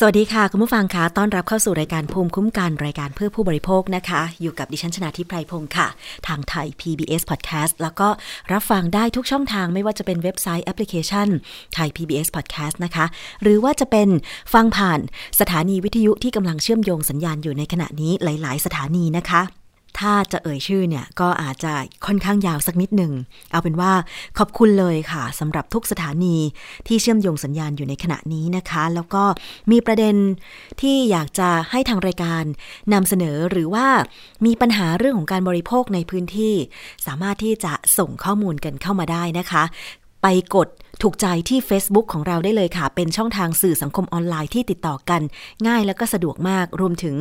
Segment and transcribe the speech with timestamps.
[0.00, 5.88] สวัสดีค่ะ คุณผู้ฟังคะต้อนรับเข้าสู่รายการภูมิคุ้มกันรายการเพื่อผู้บริโภคนะคะ อยู่กับดิฉันชนะทิพไพรพงศ์ค่ะ
[6.26, 8.08] ทางไทย PBS Podcast แล้วก็
[8.52, 11.28] รับฟังได้ทุกช่องทางไม่ว่าจะเป็นเว็บไซต์แอปพลิเคชัน
[11.74, 13.06] ไทย PBS Podcast นะคะ
[13.42, 14.08] หรือว่าจะเป็น
[14.54, 15.00] ฟังผ่าน
[15.40, 19.42] สถานีวิทยุที่กำลังเชื่อมโยงสัญญาณอยู่ในขณะนี้หลาย ๆ สถานีนะคะ
[20.00, 21.72] ถ้าจะเอ่ยชื่อเนี่ยก็อาจจะ
[22.06, 23.12] ค่อนข้างยาวสักนิดหนึ่ง
[23.50, 23.92] เอาเป็นว่า
[24.38, 26.36] ขอบคุณเลยค่ะสำหรับทุกสถานี
[26.86, 29.22] ที่เชื่อมโยงสัญญาณอยู่ในขณะนี้นะคะ แล้วก็
[29.70, 30.16] มีประเด็น
[30.80, 32.42] ที่อยากจะให้ทางรายการ
[32.92, 33.86] นำเสนอหรือว่า
[34.46, 36.54] มีปัญหาเรื่องของการบริโภคในพื้นที่
[37.06, 39.64] สามารถที่จะส่งข้อมูลกันเข้ามาได้นะคะ
[40.22, 40.68] ไปกด
[41.02, 45.22] ถูกใจที่ Facebook ของเราได้เลยค่ะ เป็นช่องทางสื่อสังคมออนไลน์ที่ติดต่อกัน
[45.66, 47.16] ง่ายแล้วก็สะดวกมาก รวมถึง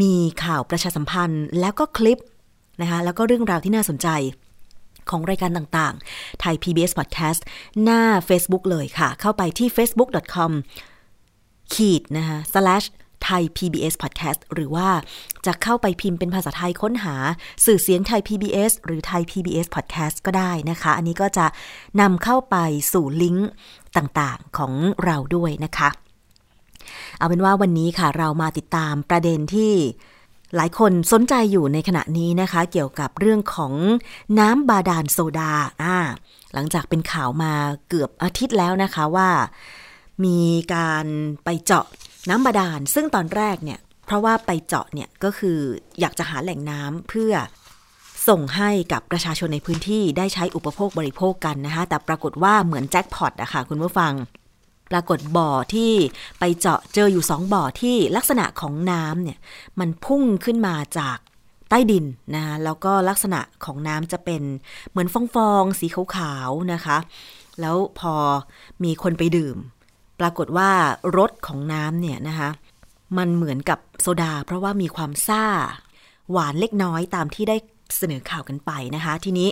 [0.00, 2.18] มีข่าวประชาสัมพันธ์ แล้วก็คลิป
[2.80, 4.08] นะคะแล้วก็เรื่องราวที่น่าสนใจ
[5.10, 7.40] ของรายการต่างๆ ไทย PBS Podcast
[7.82, 10.52] หน้า Facebook เลยค่ะ เข้าไปที่ facebook.com
[11.74, 12.86] ขีดนะคะ slash
[13.24, 14.88] ไทย PBS Podcast หรือว่า
[15.46, 17.14] จะเข้าไปพิมพ์เป็นภาษาไทยค้นหา
[17.64, 21.46] สื่อเสียงไทย PBS หรือไทย PBS Podcast ก็ได้นะคะ อันนี้ก็จะ
[22.00, 22.56] นำเข้าไป
[22.92, 23.48] สู่ลิงก์
[23.96, 24.72] ต่างๆของ
[25.04, 25.88] เราด้วยนะคะ
[27.18, 29.72] เอาเป็นว่าวันนี้ค่ะเรามาติดตามประเด็นที่
[30.56, 33.72] หลายคนสนใจอยู่ในขณะนี้นะคะ เกี่ยวกับเรื่องของ
[34.38, 35.96] น้ำบาดาลโซดาอ่า
[36.54, 37.52] หลังจากเป็นข่าวมา
[37.88, 39.30] เกือบอาทิตย์แล้วนะคะว่า
[40.24, 40.40] มี
[40.74, 41.06] การ
[41.44, 41.86] ไปเจาะ
[42.28, 45.58] น้ำบาดาล ซึ่งตอนแรกเนี่ย เพราะว่าไปเจาะเนี่ยก็คือ
[46.00, 47.32] อยากจะหาแหล่งน้ำเพื่อ
[48.28, 54.12] ส่งให้กับประชาชนในพื้นที่ได้ใช้อุปโภคบริโภคกันนะคะ แต่ปรากฏว่าเหมือนแจ็คพอตอะค่ะคุณผู้ฟัง
[54.94, 55.92] ปรากฏบ่อที่
[56.38, 59.38] ไปเจาะเจออยู่สองบ่อที่ลักษณะของน้ำเนี่ย
[59.80, 61.18] มันพุ่งขึ้นมาจาก
[61.68, 64.42] ใต้ดินนะคะแล้วก็ลักษณะของน้ำจะเป็น
[64.90, 66.96] เหมือนฟองๆสีขาวๆนะคะ
[67.60, 68.14] แล้วพอ
[68.84, 69.56] มีคนไปดื่ม
[70.20, 70.70] ปรากฏว่า
[71.16, 72.48] รสของน้ำเนี่ยนะคะ
[73.18, 75.44] มันเหมือนกับโซดา เพราะว่ามีความซ่า
[76.30, 77.56] หวานเล็กน้อยตามที่ได้
[77.96, 79.48] เสนอข่าวกันไปนะคะ ทีนี้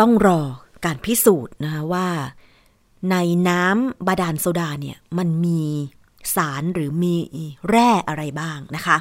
[0.00, 0.40] ต้องรอ
[0.84, 2.06] การพิสูจน์นะคะว่า
[3.10, 3.16] ใน
[3.48, 5.62] น้ำบาดาลโซดาเนี่ยมันมี
[6.34, 7.14] สารหรือมี
[7.68, 8.96] แร่อะไรบ้างนะคะ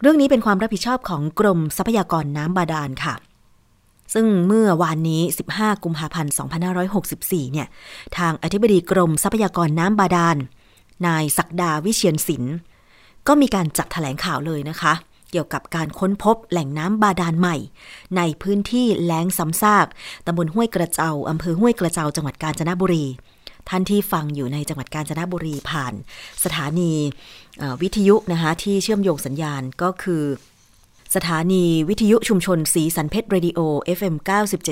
[0.00, 3.14] เรื่องนี้เป็นความรับผิดชอบของกรมทรัพยากรน้ำบาดาลค่ะ
[4.14, 6.32] ซึ่งเมื่อวานนี้ 15 กุมภาพันธ์
[6.92, 7.66] 2564 เนี่ย
[8.16, 10.36] ทางอธิบดีกรมทรัพยากรน้ำบาดาล
[11.06, 12.56] นายศักดาวิเชียนศิลป์
[13.26, 14.92] ก็มีการจัดแถลงข่าวเลยนะคะ
[15.30, 17.56] เกี่ยวกับการค้นพบแหล่งน้ำบาดาลใหม่
[18.16, 19.86] ในพื้นที่แล้งซ้ำซาก
[20.26, 23.04] ตำบลห้วยกระเจ้าอำเภอห้วยกระเจ้าจังหวัดกาญจนบุรี
[23.68, 25.94] ท่านที่ฟังอยู่ในจังหวัดกาญจนบุรีผ่าน
[26.44, 26.92] สถานี
[27.82, 30.24] วิทยุนะคะที่เชื่อมโยงสัญญาณก็คือ
[31.16, 33.58] สถานีวิทยุชุมชนสีสันเพชรเรดิโอ
[33.98, 34.14] FM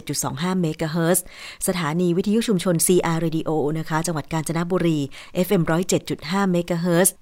[0.02, 1.24] 97.25เมกะเฮิรตซ์
[1.68, 4.98] สถานีวิทยุชุมชน CR Radio นะคะจังหวัดกาญจนบุรี
[5.46, 5.62] FM
[6.06, 7.14] 107.5เมกะเฮิรตซ์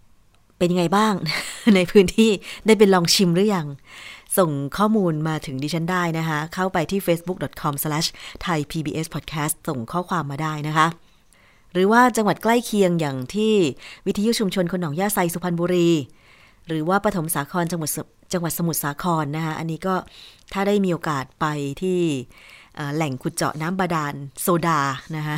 [0.58, 1.14] เป็นยังไงบ้าง
[1.76, 2.30] ในพื้นที่
[2.66, 3.66] ได้เป็นลองชิมหรือยัง
[4.38, 10.86] ส่งข้อมูลมาถึงดิฉันได้นะคะ เข้าไปที่ facebook.com/thaipbspodcast ส่งข้อความมาได้นะคะ
[11.72, 13.54] หรือว่าจังหวัดใกล้เคียงอย่างที่
[14.06, 15.90] วิทยุชุมชนคนหนองยาไซสุพรรณบุรี
[16.68, 17.90] หรือว่าปฐมสาครจังหวัด
[18.32, 19.94] จังหวัดสมุทรสาครนะคะอันนี้ก็
[20.52, 21.46] ถ้าได้มีโอกาสไป
[21.82, 21.98] ที่
[22.94, 24.80] แหล่งขุดเจาะน้ำบาดาลโซดา
[25.16, 25.36] นะคะ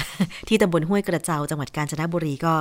[0.49, 2.55] ที่ตำบลห้วยกระเจ้าจังหวัดกาญจนบุรีก็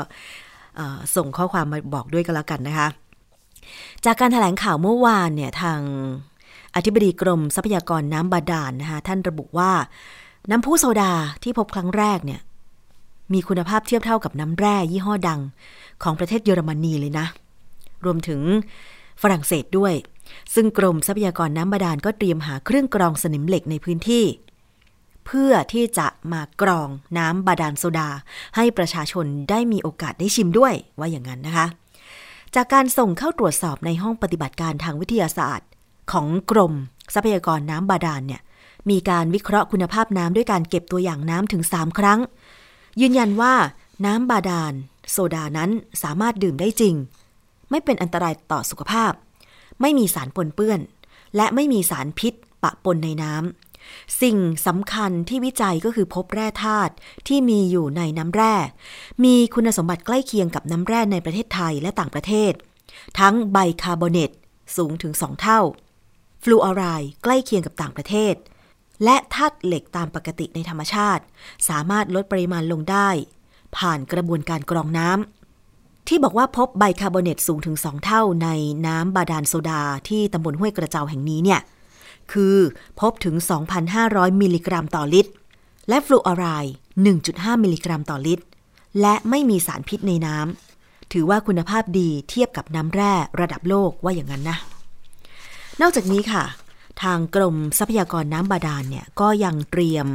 [1.16, 2.88] ส่งข้อความมาบอกด้วยกันแล้วกันนะคะ
[4.06, 5.80] จากการถแถลงข่าวเมื่อวานเนี่ยทาง
[6.76, 9.72] อธิบดีกรมทรัพยากรน้ำบาดาลนนะคะท่านระบุว่า
[10.50, 11.14] น้ำพุโซดา
[11.44, 12.42] ที่พบครั้งแรกเนี่ย
[13.34, 15.40] มีคุณภาพเทียบเท่ากับน้ำแร่ยี่ห้อดัง
[16.04, 17.26] ของประเทศเยอรมนีเลยนะ
[18.06, 18.42] รวมถึง
[19.22, 19.94] ฝรั่งเศสด้วย
[20.54, 24.26] ซึ่งกรมทรัพยากรน้ำบาดาลก็เตรียมหาเครื่องกรองสนิมเหล็กในพื้นที่
[25.26, 28.10] เพื่อที่จะมากรองน้ำบาดาลโซดา
[28.56, 31.68] ให้ประชาชนได้มีโอกาสได้ชิมด้วยว่าอย่างนั้นนะคะ
[32.56, 35.68] จากการส่งเข้าตรวจสอบในห้องปฏิบัติการทางวิทยาศาสตร์
[36.12, 36.74] ของกรม
[37.14, 38.42] ทรัพยากรน้ำบาดาลเนี่ย
[38.90, 42.20] มีการวิเคราะห์คุณภาพน้ำด้วยการเก็บตัวอย่างน้ำถึง 3 ครั้ง
[43.02, 43.54] ยืนยันว่า
[44.06, 44.74] น้ำบาดาล
[45.12, 45.72] โซดานั้น
[46.04, 46.96] สามารถดื่มได้จริง
[47.70, 49.12] ไม่เป็นอันตรายต่อสุขภาพ
[49.82, 50.80] ไม่มีสารปนเปื้อน
[51.36, 54.38] และไม่มีสารพิษปะปนในน้ำสิ่ง
[54.68, 56.94] สำคัญที่วิจัยก็คือพบแร่ธาตุ
[57.28, 58.54] ที่มีอยู่ในน้ำแร่
[59.24, 62.54] มีคุณสมบัติใกล้เคียงกับน้ำแร่ในประเทศไทยและต่างประเทศ
[63.20, 64.32] ทั้งไบคาร์บอเนต
[64.78, 65.60] สูงถึง2เท่า
[66.44, 68.34] ฟลูออไรด์ใกล้เคียงกับต่างประเทศ
[69.04, 71.24] และธาตุเหล็กตามปกติในธรรมชาติ
[71.70, 73.10] สามารถลดปริมาณลงได้
[73.78, 78.50] ผ่านกระบวนการกรองน้ำที่บอกว่าพบไบคาร์บอเนตสูงถึง 2 เท่าใน
[78.88, 81.62] น้ำบาดาลโซดาที่ตำบลห้วยกระเจ้าแห่งนี้เนี่ย
[82.32, 82.58] คือ
[83.00, 83.36] พบถึง
[83.90, 85.32] 2,500 มิลลิกรัมต่อลิตร
[85.90, 86.74] และฟลูออไรด์
[87.18, 88.46] 1.5 มิลลิกรัมต่อลิตร
[89.02, 94.58] และไม่มีสารพิษในน้ำถือว่าคุณภาพดีเทียบกับน้ำแร่ระดับโลกว่าอย่างนั้นนะ
[95.82, 96.44] นอกจากนี้ค่ะ
[97.02, 100.08] ทางกรมทรัพยากรน้ำบาดาลเนี่ยก็ยังเตรียม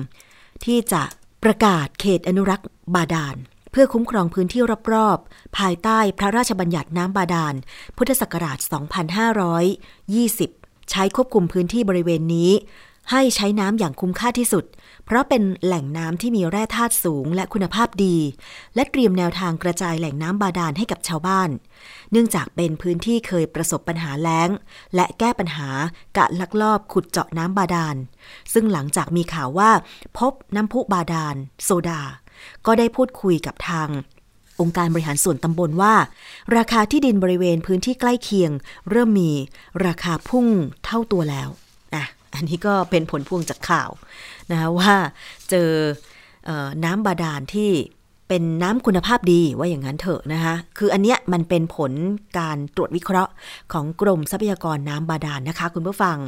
[0.65, 1.03] ที่จะ
[1.43, 3.37] ประกาศเขตอนุรักษ์บาดาล
[3.71, 7.55] เพื่อคุ้มครองพื้นที่รอบๆ ภายใต้พระราชบัญญัติน้ำบาดาล
[7.97, 8.59] พุทธศักราช
[9.95, 12.51] 2520 ใช้ควบคุมพื้นที่บริเวณนี้
[13.10, 14.64] ให้ใช้น้ำอย่างคุ้มค่าที่สุด
[15.05, 18.16] เพราะเป็นแหล่งน้ำที่มีแร่ธาตุสูงและคุณภาพดี
[18.75, 21.50] และเตรียมแนวทางกระจายแหล่งน้ำบาดาลให้กับชาวบ้าน
[22.10, 24.49] เนื่องจากเป็นพื้นที่เคยประสบปัญหาแล้ง
[24.94, 25.69] และแก้ปัญหา
[26.16, 27.96] การลักลอบขุดเจาะน้ำบาดาล
[28.52, 29.70] ซึ่งหลังจากมีข่าวว่า
[30.19, 32.02] พบน้ำพุบาดาล โซดา
[32.66, 33.88] ก็ได้พูดคุยกับทาง
[34.60, 35.94] องค์การบริหารส่วนตำบลว่า
[36.56, 38.50] ราคาที่ดินบริเวณพื้นที่ใกล้เคียง
[38.90, 39.32] เริ่มมี
[39.87, 40.46] ราคาพุ่ง
[40.84, 41.50] เท่าตัวแล้ว
[42.38, 43.90] อันนี้ก็เป็นผลพวงจากข่าว
[44.50, 44.94] นะคะว่า
[45.50, 45.70] เจอ
[46.49, 47.70] ออน้ำบาดาลที่
[48.29, 51.93] เป็นน้ำคุณภาพดีว่าอย่างนั้นเถอะนะคะ คืออันเนี้ยมันเป็นผล
[52.38, 53.32] การตรวจวิเคราะห์
[53.73, 56.19] ของกรมทรัพยากรน้ำบาดาลนะคะ คุณผู้ฟัง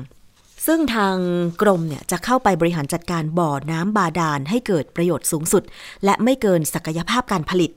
[0.66, 1.16] ซึ่งทาง
[1.62, 5.62] กรมเนี่ยจะเข้าไปบริหารจัดการบ่อน้ำบาดาลให้เกิดประโยชน์สูงสุด
[6.04, 7.72] และไม่เกินศักยภาพการผลิต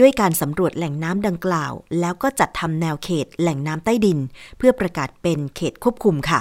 [0.00, 4.18] ด้วยการสำรวจแหล่งน้ำดังกล่าว แล้วก็จัดทำแนวเขตแหล่งน้ำใต้ดิน
[4.58, 6.40] เพื่อประกาศเป็นเขตควบคุมค่ะ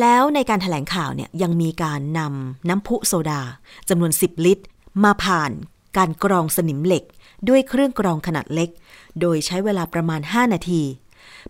[0.00, 3.42] แล้วในการถแถลงข่าวเนี่ยยังมีการนำน้ำพุโซดา
[3.88, 4.64] จำนวน 10 ลิตร
[5.04, 5.50] มาผ่าน
[5.96, 7.04] การกรองสนิมเหล็ก
[7.48, 8.70] ด้วยเครื่องกรองขนาดเล็ก
[9.20, 10.82] โดยใช้เวลาประมาณ 5 นาที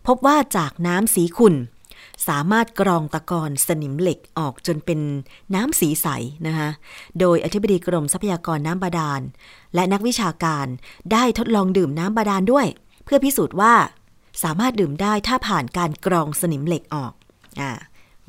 [0.06, 1.54] พบว่าจากน้ำสีขุ่น
[2.28, 5.00] สามารถกรองตะกอนสนิมเหล็กออกจนเป็น
[5.54, 6.06] น้ำสีใส
[6.46, 6.68] นะคะ
[7.20, 9.20] โดยอธิบดีกรมทรัพยากรน้ำบาดาล
[9.74, 10.66] และนักวิชาการ
[11.12, 12.66] ได้ทดลองดื่มน้ำบาดาลด้วย
[13.04, 13.74] เพื่อพิสูจน์ว่า
[14.42, 17.12] สามารถดื่มได้ถ้าผ่านการกรองสนิมเหล็กออก
[17.60, 17.70] อ่า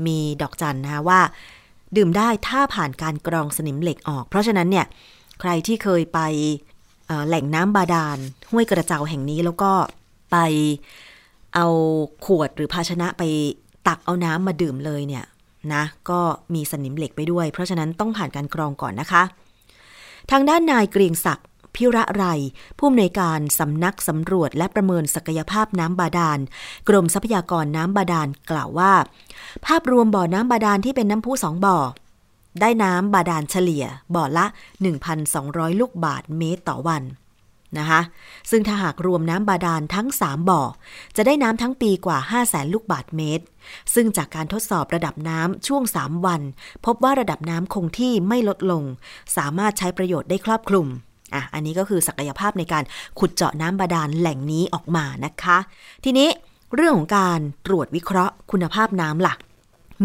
[0.06, 1.22] มีดอกจันนะคะว่า
[1.96, 4.86] ดื่มได้ถ้าผ่านการกรองสนิมเหล็กออก เพราะฉะนั้นเนี่ย
[5.40, 6.20] ใครที่เคยไป
[7.28, 8.18] แหล่งน้ำบาดาล
[8.52, 9.72] ห้วยกระเจ้าแห่งนี้แล้วก็
[10.32, 10.38] ไป
[11.56, 11.68] เอา
[12.26, 13.24] ขวดหรือภาชนะไป
[13.88, 15.26] ตักเอาน้ำมาดื่มเลยเนี่ย
[15.74, 16.20] นะก็
[16.54, 19.24] มีสนิมเหล็กไปด้วย เพราะฉะนั้นต้องผ่านการกรองก่อนนะคะ
[20.32, 21.48] ทางด้านนายเกรียงศักดิ์
[21.80, 22.26] พิระไร
[22.78, 26.40] ผู้อำนวยการสำนักสำรวจและประเมินศักยภาพน้ำบาดาล
[26.90, 28.94] กรมทรัพยากรน้ำบาดาลกล่าวว่า
[29.66, 31.78] ภาพรวมบ่อน้ำบาดาลที่เป็นน้ำพุสองบ่อ
[32.62, 33.86] ได้น้ำบาดาลเฉลี่ย
[34.16, 34.46] บ่อละ
[35.14, 37.04] 1,200 ลูกบาทเมตรต่อวัน
[37.78, 38.02] นะคะ
[38.50, 40.62] ซึ่งถ้าหากรวมน้ำบาดาลทั้ง 3 บ่อ
[41.16, 43.46] จะได้น้ำทั้งปีกว่า 5 0 0แสนลูกบาทเมตร
[43.94, 46.42] ซึ่งจากการทดสอบระดับน้ำช่วง 3 วัน
[46.86, 48.84] พบว่าระดับน้ำคงที่ไม่ลดลง
[49.38, 50.88] สามารถใช้ประโยชน์ได้ครอบคลุม
[51.34, 52.84] อะ อันนี้ก็คือศักยภาพในการ
[53.20, 55.58] ขุดเจาะน้ำบาดาลแหล่งนี้ออกมานะคะ
[56.06, 56.28] ทีนี้
[56.76, 59.34] เรื่องของการตรวจวิเคราะห์คุณภาพน้ำล่ะ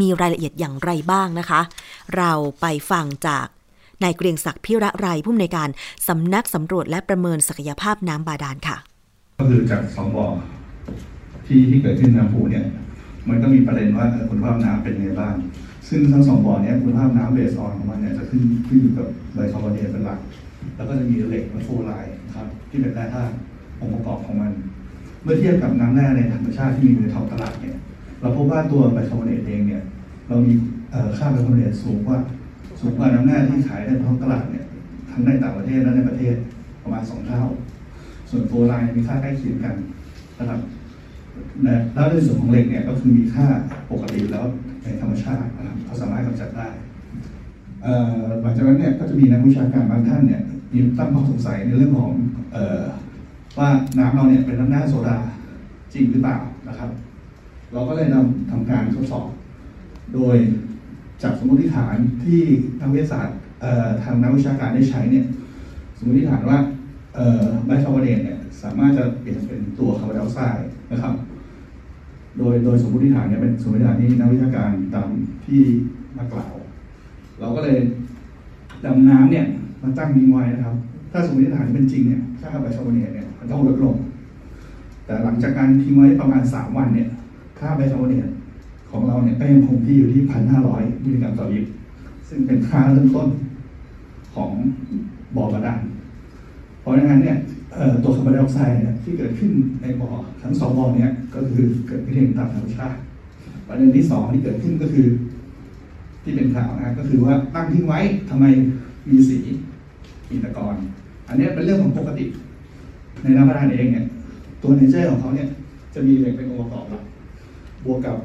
[0.00, 1.60] มีรายละเอียดอย่างไรบ้างนะคะ
[2.16, 3.46] เราไปฟังจาก
[4.02, 5.68] นายเกรียงศักดิ์พิระไรผู้อำนวยการ
[6.08, 8.76] สำนักสำรวจและประเมินศักยภาพน้ำบาดาลค่ะ
[9.38, 10.26] ก็คือจากสองบ่อ
[11.46, 12.64] ที่ที่เกิดขึ้นในน้ำพุเนี่ย
[13.28, 15.34] มันก็มีประเด็นว่าคุณภาพน้ำเป็นไงบ้าง
[15.88, 20.18] ซึ่งทั้งสองบ่อเนี้คุณภาพน้ำเบสออนของมันเนี่ยจะขึ้นขึ้นอยู่กับไบคาร์บอเนตเป็นหลัก
[20.76, 23.34] แล้วก็จะมีเหล็กและฟลูออไรด์ครับที่เป็นแร่ธาตุ
[23.80, 24.52] องค์ประกอบของมัน
[25.22, 27.76] เมื่อเทียบกับน้ำแร่ในธรรมชาติที่มีอยู่ในท้องตลาดเนี่ย
[28.20, 29.82] เราพบว่าตัวไบคาร์บอเนตเองเนี่ย
[30.28, 30.52] เรามี
[31.18, 32.18] ค่าไบคาร์บอเนตสูงกว่า
[32.80, 34.64] สูงกว่าน้ำแร่ที่ขายในท้องตลาดเนี่ย
[35.10, 36.34] ทั้งในต่างประเทศและในประเทศ
[36.82, 37.42] ประมาณสองเท่า
[38.30, 39.74] ส่วนฟลูออไรด์มีค่าใกล้เคียงกัน
[40.38, 40.60] นะครับ
[41.94, 43.46] แล้วในส่วนของเหล็กเนี่ยก็คือมีค่า
[43.90, 44.44] ปกติแล้ว
[44.82, 46.68] ในธรรมชาตินะครับเขาสามารถกำจัดได้
[47.86, 50.42] อ่อหลังจากนั้นเนี่ยก็จะมีนักวิชาการบางท่านเนี่ย
[50.74, 52.12] มีตั้งข้อสงสัยในเรื่องของ
[52.54, 52.84] ออ
[53.58, 55.16] ว่าน้ำเราเนี่ยเป็นน้ำหน้าโซดา
[55.92, 56.36] จริงหรือเปล่า
[56.68, 56.90] นะครับ
[57.72, 59.28] เราก็เลยนำทำการทดสอบ
[60.14, 60.36] โดย
[61.22, 62.40] จากสมมติฐานที่
[62.80, 63.36] นักวิทยาศาสตร์
[64.02, 65.26] ทางนักวิชาการได้ใช้เนี่ย
[65.98, 66.58] สมมติฐานว่า
[67.66, 71.14] ไบคาร์บอเนตเนี่ยสามารถจะเปลี่ยนเป็นตัวคาร์บอนไดออกไซด์นะครับ
[72.38, 75.08] โดยโดยสมมติฐานเนี่ยเป็นสมมติฐานที่นักวิชาการตาม
[75.46, 75.62] ที่
[76.16, 76.54] มากล่าว
[77.40, 77.78] เราก็เลย
[78.84, 79.46] ดำน้ำเนี่ย
[79.84, 80.76] มาตั้งทิ้ไว้นะครับ
[81.12, 83.94] ถ้าสมมติฐานเป็นจริงเนี่ยค่าไบคาร์บอเนตเนี่ยมันต้องลดลง
[85.04, 87.08] แต่หลังจากการทิ้งไว้ประมาณ 3 วันเนี่ย
[87.58, 88.28] ค่าไบคาร์บอเนต
[88.90, 90.22] ของเราเนี่ยก็ยังคงที่อยู่ที่
[90.64, 91.68] 1,500มิลลิกรัมต่อลิตร
[92.28, 93.28] ซึ่งเป็นค่าเริ่มต้น
[94.34, 94.50] ของ
[95.36, 95.80] บ่อบาดาล
[96.80, 97.36] เพราะฉะนั้นเนี่ย
[98.02, 99.50] ตัวคาร์บอนไดออกไซด์เนี่ยที่เกิดขึ้น
[99.82, 100.08] ในบ่อ
[100.42, 102.98] ทั้งสองบ่อเนี่ยก็คือเกิดขึ้นเองตามธรรมชาติ
[103.66, 105.06] ประเด็นที่สองที่เกิดขึ้นก็คือ
[106.22, 108.00] ที่เป็นข่าวนะก็คือว่าตั้งทิ้งไว้
[108.30, 108.44] ทำไม
[109.08, 109.38] มีสี
[110.34, 110.74] มีตะกอน
[111.28, 112.24] อันนี้เป็นเรื่องของปกติ
[113.22, 114.04] ในน้ำบาดาลเองเนี่ย
[114.62, 115.48] ตัว nature ของเขาเนี่ย
[115.94, 117.02] จะมีเหล็กเป็นองค์ประกอบหลัก
[117.84, 118.16] บวกกับ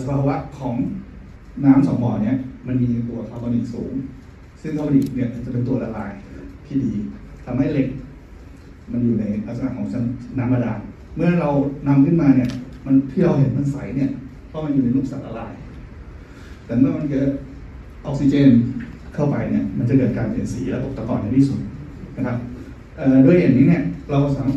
[0.00, 0.74] สภาวะของ
[1.64, 2.36] น้ำสองบ่อเนี่ย
[2.66, 3.92] มันมีตัวคาร์บอนิกสูง
[4.60, 6.12] ซึ่งคาร์บอนิกเนี่ยจะเป็นตัวละลาย
[6.66, 6.92] ที่ดี
[7.44, 7.88] ทำให้เหล็ก
[8.92, 9.86] มันอยู่ในลักษณะของ
[10.38, 10.78] น้ำบาดาล
[11.16, 11.50] เมื่อเรา
[11.88, 12.50] นำขึ้นมาเนี่ย
[12.86, 14.10] มันที่เราเห็นมันใสเนี่ย
[14.48, 15.52] เพราะมันอยู่ในรูปสัตว์ละลาย
[16.66, 17.28] แต่เมื่อมันเกิด
[18.06, 18.50] ออกซิเจน
[19.14, 21.58] เข้าไปเนี่ยมันจะเกิดการเปลี่ยนสีและตกตะกอนในที่สุด
[22.16, 22.36] นะครับ
[23.24, 24.48] ด้วยเหตุนี้เนี่ยเราสาม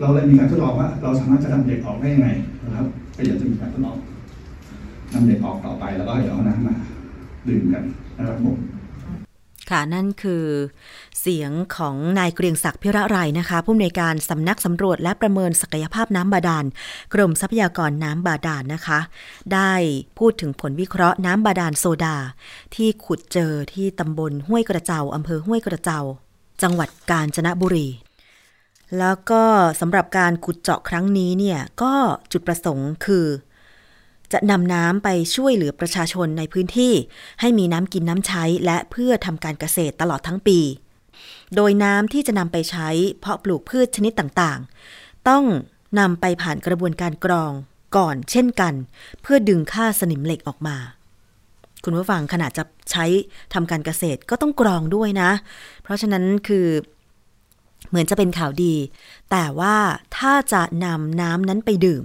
[0.00, 2.28] เราเลยมีการทดลองว่า เราสามารถจะนำเด็กออกได้ยังไง
[2.66, 2.86] นะครับ
[3.16, 3.96] ก็อยากจะมีการทดลอง
[5.12, 6.74] นำเด็กออกต่อไปแล้วก็เดี๋ยวเอาน้ำมา
[7.48, 7.84] ดื่มกัน
[8.18, 8.56] นะครับผม
[9.70, 10.44] ค่ะนั่นคือ
[11.20, 16.64] เสียงของนายเกรียงศักดิ์พิระไรนะคะ ผู้อำนวยการสำนักสำรวจและประเมินศักยภาพน้ำบาดาล
[17.14, 19.00] กรมทรัพยากรน้ำบาดาลนะคะ
[19.54, 19.72] ได้
[20.18, 22.16] พูดถึงผลวิเคราะห์น้ำบาดาลโซดา
[22.74, 26.00] ที่ขุดเจอที่ตำบลห้วยกระเจ้าอำเภอห้วยกระเจ้า
[26.62, 27.88] จังหวัดกาญจนบุรี
[28.98, 29.42] แล้วก็
[29.80, 31.94] สำหรับการขุดเจาะครั้งนี้เนี่ยก็
[32.32, 33.26] จุดประสงค์คือ
[34.32, 36.92] จะนำน้ำไปช่วยเหลือประชาชนในพื้นที่
[37.40, 40.58] ให้มีน้ำกินน้ำใช้และเพื่อทำการเกษตรตลอดทั้งปี
[41.54, 42.88] โดยน้ำที่จะนำไปใช้
[43.20, 45.44] เพาะปลูกพืชชนิดต่างๆ ต้อง
[45.98, 47.52] นำไปผ่านกระบวนการกรอง
[47.96, 48.74] ก่อนเช่นกัน
[49.22, 50.76] เพื่อดึงค่าสนิมเหล็กออกมา
[51.84, 53.04] คุณผู้ฟังขณะจะใช้
[53.54, 55.30] ทำการเกษตรก็ต้องกรองด้วยนะ
[55.82, 56.66] เพราะฉะนั้นคือ
[57.88, 58.74] เหมือนจะเป็นข่าวดี
[59.30, 59.76] แต่ว่า
[60.16, 62.04] ถ้าจะนำน้ำนั้นไปดื่ม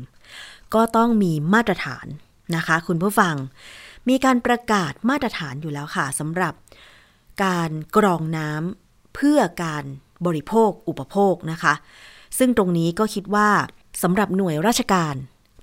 [0.73, 2.07] ก็ต้องมีมาตรฐาน
[2.55, 3.35] นะคะ คุณผู้ฟัง
[4.09, 6.53] มีการประกาศมาตรฐานอยู่แล้วค่ะสำหรับ
[7.43, 9.83] การกรองน้ำเพื่อการ
[10.25, 11.73] บริโภคอุปโภคนะคะ
[12.37, 13.49] ซึ่งตรงนี้ก็คิดว่า
[14.03, 15.15] สำหรับหน่วยราชการ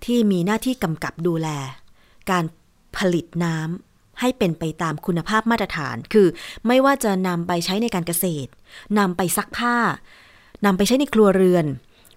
[0.05, 1.49] ที่มีหน้าที่กำกับดูแล
[2.31, 2.45] การ
[2.97, 6.27] ผลิตน้ำให้เป็นไปตามคุณภาพมาตรฐาน คือ
[6.67, 8.51] ไม่ว่าจะนำไปใช้ในการเกษตร
[8.99, 9.77] นำไปซักผ้า
[10.65, 11.67] นำไปใช้ในครัวเรือน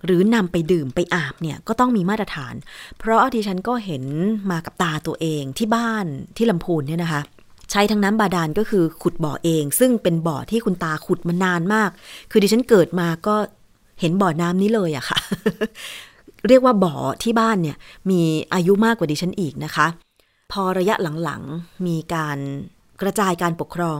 [0.05, 2.55] หรือนำไปดื่มไปอาบเนี่ยก็ต้องมีมาตรฐาน
[2.99, 4.03] เพราะที่ฉันก็เห็น
[4.51, 6.05] มากับตาตัวเองที่บ้าน
[6.37, 7.21] ที่ลำพูนเนี่ยนะคะ
[7.71, 11.89] ใช้ทั้งน้ำบาดาลก็คือขุดบ่อเอง ซึ่งเป็นบ่อที่คุณตาขุดมานานมาก
[12.31, 13.35] คือดิฉันเกิดมาก็
[13.99, 15.17] เห็นบ่อน้ำนี้เลยอะค่ะ
[16.47, 17.77] เรียกว่าบ่อที่บ้านเนี่ย
[18.09, 18.21] มี
[18.53, 19.87] อายุมากกว่าดิฉันอีกนะคะ
[20.51, 22.37] พอระยะหลังๆมีการ
[23.01, 23.99] กระจายการปกครอง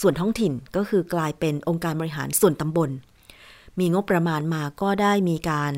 [0.00, 2.90] ส่วนท้องถิ่นก็คือกลายเป็นองค์การบริหารส่วนตำบล
[3.78, 5.74] มีงบประมาณมาก็ได้มีการ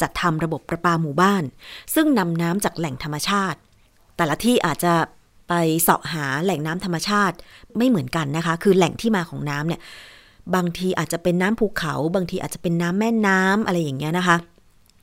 [0.00, 1.42] จัดทำระบบประปาหมู่บ้าน
[1.94, 3.58] ซึ่งนำน้ำจากแหล่งธรรมชาติ
[4.16, 4.94] แต่ละที่อาจจะ
[5.48, 7.36] ไปเสาะหาแหล่งน้ำธรรมชาติ
[7.78, 9.80] ไม่เหมือนกันนะคะ คือแหล่งที่มาของน้ำเนี่ย
[10.54, 14.36] บางทีอาจจะเป็นน้ำภูเขา บางทีอาจจะเป็นน้ำแม่น้ำอะไรอย่างเงี้ยนะคะ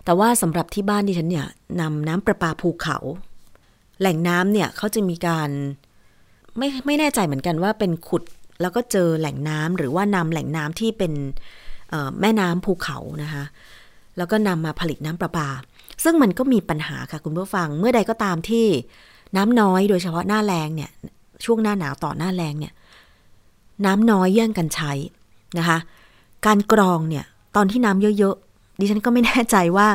[0.05, 1.47] แต่ว่าสำหรับที่บ้านดิฉันเนี่ย
[1.81, 2.97] นำน้ำประปาภูเขา
[3.99, 5.49] แหล่งน้ำเนี่ยเขาจะมีการ
[6.57, 8.23] ไม่ไม่แน่ใจเหมือนกันว่าเป็นขุด
[8.61, 11.13] แล้วก็เจอแหล่งน้ำหรือว่านำแหล่งน้ำที่เป็น
[12.21, 13.43] แม่น้ำภูเขานะคะ
[14.17, 15.49] แล้วก็นำมาผลิตน้ำประปา
[16.03, 18.65] ซึ่งมันก็มีปัญหาค่ะคุณผู้ฟัง เมื่อใดก็ตามที่
[19.35, 20.91] น้ำน้อยโดยเฉพาะหน้าแรงเนี่ย
[21.45, 22.73] ช่วงหน้าหนาวต่อหน้าแรงเนี่ย
[23.85, 24.91] น้ำน้อยแย่งกันใช้
[25.57, 25.77] นะคะ
[26.45, 29.87] การกรองเนี่ย ตอนที่น้ำเยอะๆ ดิฉันก็ไม่แน่ใจว่า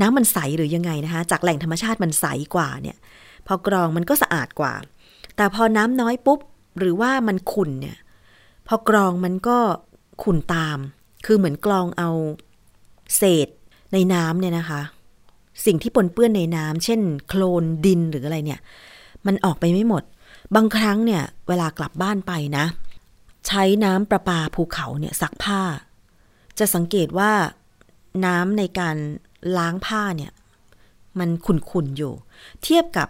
[0.00, 2.96] น้ำมันใสหรือยังไงนะคะ จากแหล่งธรรมชาติมันใสกว่าเนี่ย
[3.46, 4.74] พอกรองมันก็สะอาดกว่า
[5.36, 6.38] แต่พอน้ำน้อยปุ๊บ
[6.78, 7.96] หรือว่ามันขุ่นเนี่ย
[8.68, 9.58] พอกรองมันก็
[10.22, 10.78] ขุ่นตาม
[11.26, 12.10] คือเหมือนกรองเอา
[13.16, 13.48] เศษ
[13.92, 14.82] ในน้ำเนี่ยนะคะ
[15.66, 18.60] สิ่งที่ปนเปื้อนในน้ำเช่น โคลนดินหรืออะไรเนี่ย
[19.26, 20.02] มันออกไปไม่หมด
[20.54, 22.64] บางครั้งเนี่ยเวลากลับบ้านไปนะ
[23.46, 25.60] ใช้น้ำประปาภูเขาเนี่ยซักผ้า
[26.58, 27.32] จะสังเกตว่า
[28.26, 28.96] น้ำในการ
[29.58, 30.32] ล้างผ้าเนี่ย
[31.18, 32.12] มันขุ่นๆอยู่
[32.62, 33.08] เทียบกับ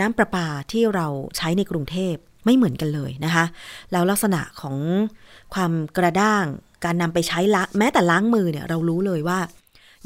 [0.00, 2.14] น้ำประปาที่เราใช้ในกรุงเทพ
[2.44, 3.44] ไม่เหมือนกันเลยนะคะ
[3.92, 4.76] แล้วลักษณะของ
[5.54, 6.44] ความกระด้าง
[6.86, 9.38] การนำไปใช้ละแม้แต่ล้างมือเนี่ยเรารู้เลยว่า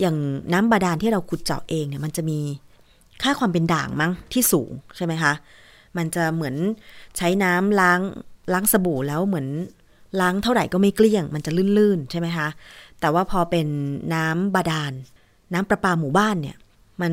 [0.00, 0.16] อย่าง
[0.52, 2.38] น้ำบาดาลที่เราขุดเจาะเองเนี่ยมันจะมี
[3.22, 5.32] ค่าความเป็นด่างมั้งที่สูงใช่ไหมคะ
[5.96, 6.54] มันจะเหมือน
[7.16, 8.00] ใช้น้ำล้าง
[8.52, 9.46] ล้างสบู่แล้วเหมือน
[10.20, 12.48] ล้างเท่าไหร่ก็ไม่เกลี้ยง มันจะลื่นๆใช่ไหมคะ
[13.00, 13.66] แต่ว่าพอเป็น
[14.14, 14.92] น้ำบาดาล
[15.52, 16.56] น้ำประปาหมู่บ้านเนี่ย
[17.02, 17.12] มัน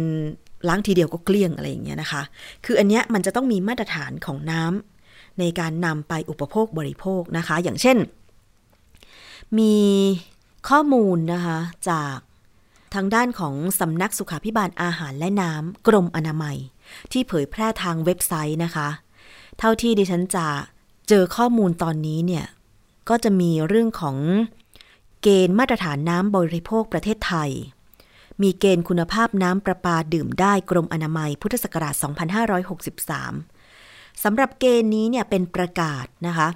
[0.68, 2.22] ล้างทีเดียวก็เกลี้ยงอะไรอย่างเงี้ยนะคะ
[2.66, 7.98] คืออันเนี้ยมันจะต้องมีมาตรฐานของน้ำในการนำไปอุปโภคบริโภคนะคะ อย่างเช่น
[9.58, 9.76] มี
[10.70, 12.18] ข้อมูลนะคะจาก
[12.94, 16.58] ทางด้านของสำนักสุขาพิบาลอาหารและน้ำกรมอนามัย
[17.12, 18.88] ที่เผยแพร่ทางเว็บไซต์นะคะ
[19.60, 20.48] เท่าที่ดิฉันจะ
[21.10, 22.46] เจอข้อมูลตอนนี้เนี่ย
[23.10, 24.18] ก็จะมีเรื่องของ
[25.22, 27.52] เกณฑ์มาตรฐานน้ำบริโภคประเทศไทย
[28.42, 31.96] มีเกณฑ์คุณภาพน้ำประปาดื่มได้กรมอนามัย พุทธศักราช
[32.90, 36.48] 2563สำหรับเกณฑ์นี้เนี่ยเป็นประกาศนะคะ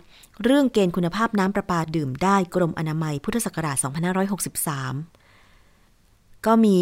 [0.44, 3.78] เรื่องเกณฑ์คุณภาพน้ำประปาดื่มได้กรมอนามัยพุทธศักราช
[5.32, 6.80] 2563 ก็มี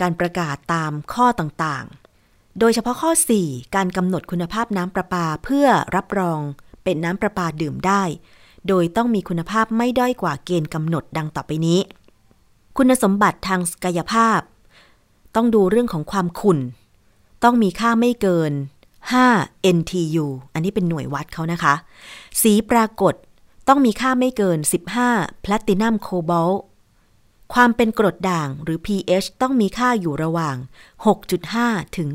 [0.00, 3.10] การประกาศตามข้อต่างๆ โดยเฉพาะข้อ
[3.42, 6.40] 4 การกำหนดคุณภาพน้ำประปาเพื่อรับรอง
[6.84, 8.02] เป็นน้ำประปาดื่มได้
[8.68, 11.80] โดยต้องมีคุณภาพไม่ด้อยกว่าเกณฑ์กำหนดดังต่อไปนี้
[12.76, 14.40] คุณสมบัติทางกายภาพ
[15.34, 16.58] ต้องดูเรื่องของความขุ่น
[17.44, 18.52] ต้องมีค่าไม่เกิน
[19.12, 21.74] 5 NTU อันนี้เป็นหน่วยวัดเขานะคะ
[22.42, 23.14] สีปรากฏ
[23.68, 24.58] ต้องมีค่าไม่เกิน
[25.00, 26.52] 15 แพลตินัมโคบอล
[27.54, 30.56] ความเป็นกรดด่างหรือ pH ต้องมีค่าอยู่ระหว่าง
[31.26, 32.08] 6.5 ถึง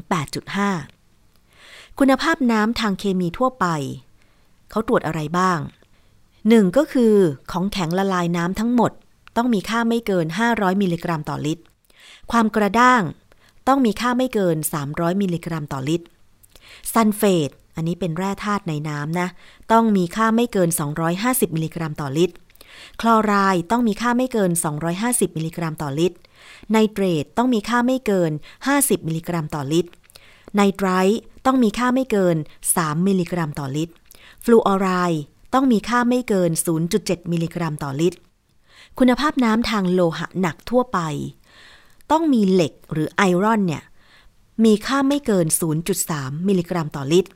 [0.76, 3.66] 8.5 คุณภาพน้ำทางเคมีทั่วไป
[4.70, 5.60] เขาตรวจอะไรบ้าง
[6.50, 7.14] หนึ่งก็คือ
[7.52, 8.92] ของแข็งละลายน้ำทั้งหมด
[9.38, 11.64] ต้องมีค่าไม่เกิน 500 มิลลิกรัมต่อลิตร
[12.32, 13.02] ความกระด้าง
[13.68, 14.58] ต้องมีค่าไม่เกิน
[14.90, 16.06] 300 มิลลิกรัมต่อลิตร
[16.94, 19.28] ซัลเฟต อันนี้เป็นแร่ธาตุในน้ำนะ
[19.72, 20.70] ต้องมีค่าไม่เกิน
[21.14, 22.36] 250 มิลลิกรัมต่อลิตร
[23.02, 24.52] คลอไรด์ต้องมีค่าไม่เกิน
[24.94, 26.18] 250 มิลลิกรัมต่อลิตร
[26.72, 28.32] ไนเตรตต้องมีค่าไม่เกิน
[28.70, 29.92] 50 มิลลิกรัมต่อลิตร
[30.56, 32.38] ไนไตรท์ต้องมีค่าไม่เกิน
[32.72, 33.94] 3 มิลลิกรัมต่อลิตร
[34.44, 35.22] ฟลูออไรด์
[35.54, 36.52] ต้องมีค่าไม่เกิน
[36.92, 38.18] 0.7 มิลลิกรัมต่อลิตร
[39.00, 41.00] คุณภาพน้ำทางโลหะหนักทั่วไป
[42.12, 43.84] ต้องมีเหล็กหรือ iron เนี่ย
[44.66, 45.48] มีค่าไม่เกิน
[45.98, 47.32] 0.3 มิลลิกรัมต่อลิตร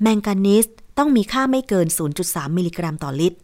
[0.00, 0.66] แมงกานีส
[0.98, 1.86] ต้องมีค่าไม่เกิน
[2.22, 3.38] 0.3 มิลลิกรัมต่อลิตร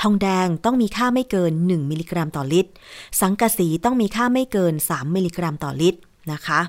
[0.00, 2.70] ทองแดงต้องมีค่าไม่เกิน 1 มิลลิกรัมต่อลิตร
[3.20, 6.00] สังกะสีต้องมีค่าไม่เกิน 3 มิลลิกรัมต่อลิตร
[6.32, 6.60] นะคะ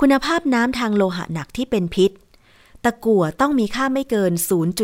[0.00, 2.10] คุณภาพน้ำทางโลหะหนักที่เป็นพิษ
[2.84, 4.32] ตะกั่วต้องมีค่าไม่เกิน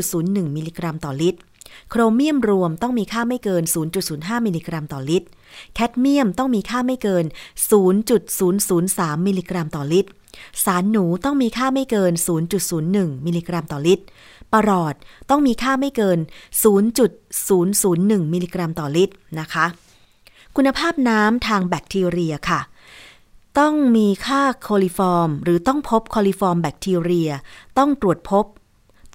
[0.03, 1.41] 0.01 มิลลิกรัมต่อลิตร
[1.91, 3.63] โครเมียมรวมต้องมีค่าไม่เกิน
[4.05, 5.29] 0.05 มิลลิกรัมต่อลิตร
[5.75, 7.25] แคดเมียมต้องมีค่าไม่เกิน
[8.11, 10.11] 0.003 มิลลิกรัมต่อลิตร
[10.65, 12.13] สารหนูต้องมีค่าไม่เกิน
[12.69, 14.05] 0.01 มิลลิกรัมต่อลิตร
[14.53, 14.95] ปรอท
[15.31, 16.19] ต้องมีค่าไม่เกิน
[17.05, 19.67] 0.001 มิลลิกรัมต่อลิตรนะคะ
[20.57, 22.61] คุณภาพน้ำทางแบคทีเรียค่ะ
[23.59, 27.31] ต้องมีค่าโคลิฟอร์ม หรือต้องพบโคลิฟอร์มแบคทีเรีย
[27.79, 28.45] ต้องตรวจพบ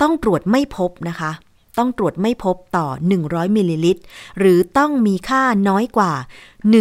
[0.02, 1.32] ต้องตรวจไม่พบนะคะ
[1.78, 2.88] ต้องตรวจไม่พบต่อ
[3.22, 4.02] 100 มิลลิลิตร
[4.40, 6.14] หรือต้องมีค่าน้อยกว่า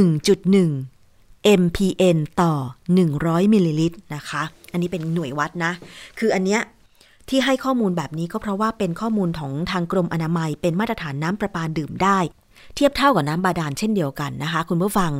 [0.00, 2.52] 1.1 mpn ต่อ
[3.02, 5.72] 100 มิลลิลิตรนะคะ อันนี้เป็นหน่วยวัดนะ
[6.18, 6.60] คืออันเนี้ย
[7.28, 12.18] ที่ให้ข้อมูลแบบนี้ก็เพราะว่าเป็นข้อมูลของทางกรมอนามัย เป็นมาตรฐานน้ำประปาดื่มได้
[12.74, 15.12] เทียบเท่ากับน้ำบาดาลเช่นเดียวกันนะคะ คุณผู้ฟัง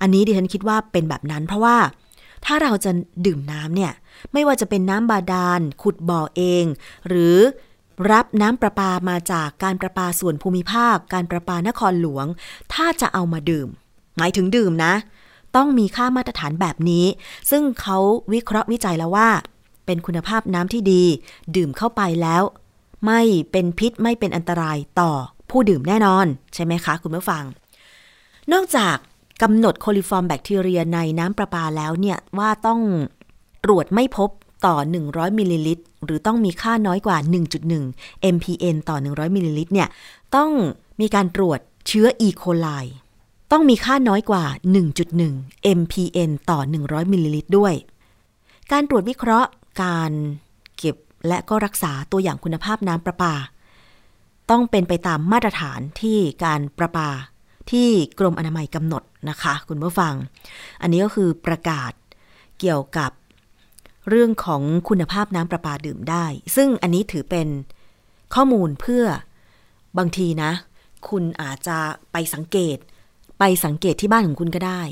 [0.00, 1.76] อันนี้ดิฉันคิดว่าเป็นแบบนั้น เพราะว่า
[2.44, 2.90] ถ้าเราจะ
[3.26, 3.92] ดื่มน้ำเนี่ย
[4.32, 6.64] ไม่ว่าจะเป็นน้ำบาดาล ขุดบ่อเอง
[7.08, 7.36] หรือ
[8.12, 12.26] รับน้ำประปามาจากการประปาส่วนภูมิภาค การประปานครหลวง
[12.72, 13.68] ถ้าจะเอามาดื่ม
[14.16, 14.94] หมายถึงดื่มนะ
[15.56, 17.04] ต้องมีค่ามาตรฐานแบบนี้
[17.50, 17.98] ซึ่งเขา
[18.32, 19.28] วิเคราะห์วิจัยแล้วว่า
[19.86, 21.04] เป็นคุณภาพน้ำที่ดี
[21.56, 22.42] ดื่มเข้าไปแล้ว
[23.06, 23.20] ไม่
[23.52, 25.12] เป็นพิษไม่เป็นอันตรายต่อ
[25.50, 27.44] ผู้ดื่มแน่นอน ใช่ไหมคะ คุณผู้ฟัง
[28.52, 28.96] นอกจาก
[29.42, 32.80] กำหนดโคลิฟอร์มแบคทีเรียในน้ำประปาแล้วเนี่ยว่าต้อง
[33.64, 34.30] ตรวจไม่พบ
[34.66, 34.76] ต่อ
[35.08, 37.16] 100มิลลิลิตรหรือต้องมีค่าน้อยกว่า
[37.74, 39.88] 1.1 mpn ต่อ 100มิลลิลิตรเนี่ย
[40.36, 40.50] ต้อง
[41.00, 42.68] มีการตรวจเชื้ออีโคไล
[43.52, 44.44] ต้องมีค่าน้อยกว่า
[45.14, 47.74] 1.1 mpn ต่อ 100มิลลิลิตรด้วย
[48.72, 49.50] การตรวจวิเคราะห์
[49.82, 50.12] การ
[50.76, 50.96] เก็บ
[51.28, 53.34] และก็รักษาตัวอย่างคุณภาพน้ำประปา
[54.50, 57.10] ต้องเป็นไปตามมาตรฐานที่การประปา
[57.70, 60.14] ที่กรมอนามัยกำหนดนะคะ คุณผู้ฟัง
[60.82, 61.92] อันนี้ก็คือประกาศ
[62.60, 63.10] เกี่ยวกับ
[64.08, 67.48] เรื่องของคุณภาพน้ำประปาดื่มได้ ซึ่งอันนี้ถือเป็น
[68.34, 69.04] ข้อมูลเพื่อ
[69.98, 70.52] บางทีนะ
[71.08, 71.78] คุณอาจจะ
[72.12, 72.78] ไปสังเกต
[73.38, 74.82] ไปสังเกตที่บ้านของคุณก็ได้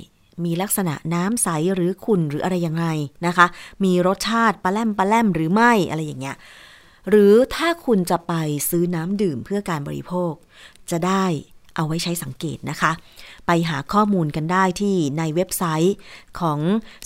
[0.45, 2.87] มีลักษณะน้ำใสหรือขุ่นหรืออะไรยังไง
[3.27, 3.47] นะคะ
[3.85, 6.37] มีรสชาติปลาแลมปลาแลมหรือไม่อะไรอย่างเงี้ย
[7.11, 8.33] หรือถ้าคุณจะไป
[8.69, 10.33] ซื้อน้ำดื่มเพื่อการบริโภค
[10.91, 11.25] จะได้
[11.75, 12.93] เอาไว้ใช้สังเกตนะคะ
[13.47, 15.97] ไปหาข้อมูลกันได้ที่ในเว็บไซต์
[16.41, 16.59] ของ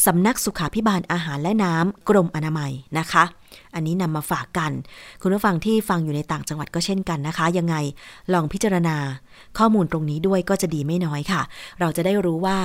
[0.07, 3.25] สำนักสุขาพิบาลอาหารและน้ำกรมอนามัยนะคะ
[3.75, 4.73] อันนี้นำมาฝากกัน
[5.21, 7.77] คุณผู้ฟังที่ฟังอยู่ในต่างจังหวัดก็เช่นกันนะคะ ยังไง
[8.33, 8.97] ลองพิจารณา
[9.59, 11.43] ข้อมูลตรงนี้ด้วยก็จะดีไม่น้อยค่ะ
[11.81, 12.59] เราจะได้รู้ว่า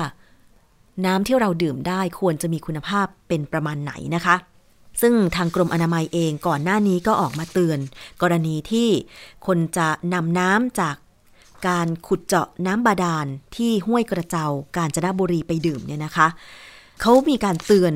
[1.05, 4.35] น้ำที่เราดื่มได้ควรจะมีคุณภาพเป็นประมาณไหนนะคะ
[5.01, 7.79] ซึ่งทางกรมอนามัยเองก่อนหน้านี้ก็ออกมาเตือน
[8.21, 8.89] กรณีที่
[9.47, 10.95] คนจะนำน้ำจาก
[11.67, 16.27] การขุดเจาะน้ำบาดาลที่ห้วยกระเจากาญจนบุรีไปดื่มเนี่ยนะคะ
[17.01, 17.93] เขามีการเตือน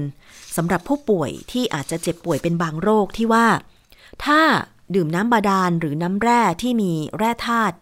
[0.58, 3.48] สำหรับผู้ป่วยที่อาจจะเจ็บป่วยเป็นบางโรคที่ว่า
[4.26, 4.42] ถ้า
[4.96, 7.76] ดื่มน้ำบาดาลหรือน้ำแร่ที่มีแร่ธาตุ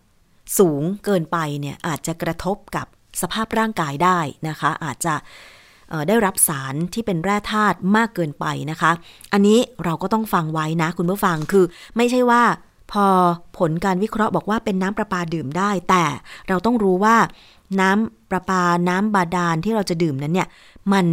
[0.59, 2.87] สูงเกินไปเนี่ยอาจจะกระทบกับ
[3.21, 5.15] สภาพร่างกายได้นะคะ อาจจะ
[6.07, 8.91] ได้รับสารที่เป็นแร่ธาตุมากเกินไปนะคะ
[9.33, 11.65] อันนี้เราก็ต้องฟังไว้นะคุณผู้ฟังคือ
[11.97, 12.43] ไม่ใช่ว่า
[12.91, 13.07] พอ
[13.57, 16.05] ผลการวิเคราะห์บอกว่าเป็นน้ำประปาดื่มได้ แต่
[16.47, 17.15] เราต้องรู้ว่า
[17.81, 20.47] น้ำประปาน้ำบาดาลที่เราจะดื่มนั้นเนี่ย
[20.93, 21.05] มัน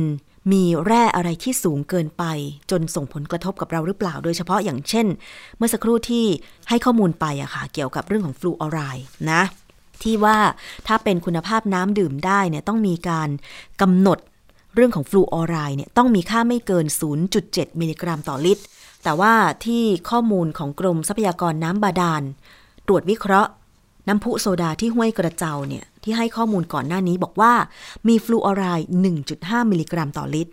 [0.53, 2.25] มีแร่อะไรที่สูงเกินไป
[2.71, 5.07] จนส่งผลกระทบกับเราหรือเปล่า โดยเฉพาะอย่างเช่น
[5.57, 6.27] เมื่อสักครู่ที่
[6.69, 9.43] ให้ข้อมูลไปอะค่ะ เกี่ยวกับเรื่องของฟลูออไรด์นะ
[10.03, 10.37] ที่ว่า
[10.87, 13.29] ถ้าเป็นคุณภาพน้ำดื่มได้เนี่ยต้องมีการ
[13.81, 14.19] กำหนด
[14.75, 16.87] เรื่องของฟลูออไรด์เนี่ยต้องมีค่าไม่เกิน
[17.33, 18.65] 0.7 มิลลิกรัมต่อลิตร
[19.05, 22.23] แต่ว่าที่ข้อมูลของกรมทรัพยากรน้ำบาดาล
[22.87, 23.51] ตรวจวิเคราะห์
[24.09, 27.53] น้ำพุโซดาที่ห้วยกระเจ้าเนี่ยที่ให้ข้อมูลก่อนหน้านี้บอกว่า
[28.09, 28.87] มีฟลูออไรด์
[29.29, 30.53] 1.5 มิลลิกรัมต่อลิตร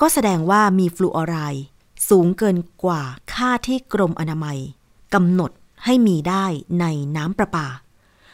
[0.00, 1.64] ก็แสดงว่ามีฟลูออไรด์
[2.08, 3.02] สูงเกินกว่า
[3.32, 4.58] ค่าที่กรมอนามัย
[5.14, 5.50] กำหนด
[5.84, 6.44] ให้มีได้
[6.80, 6.84] ใน
[7.16, 7.66] น้ำประปา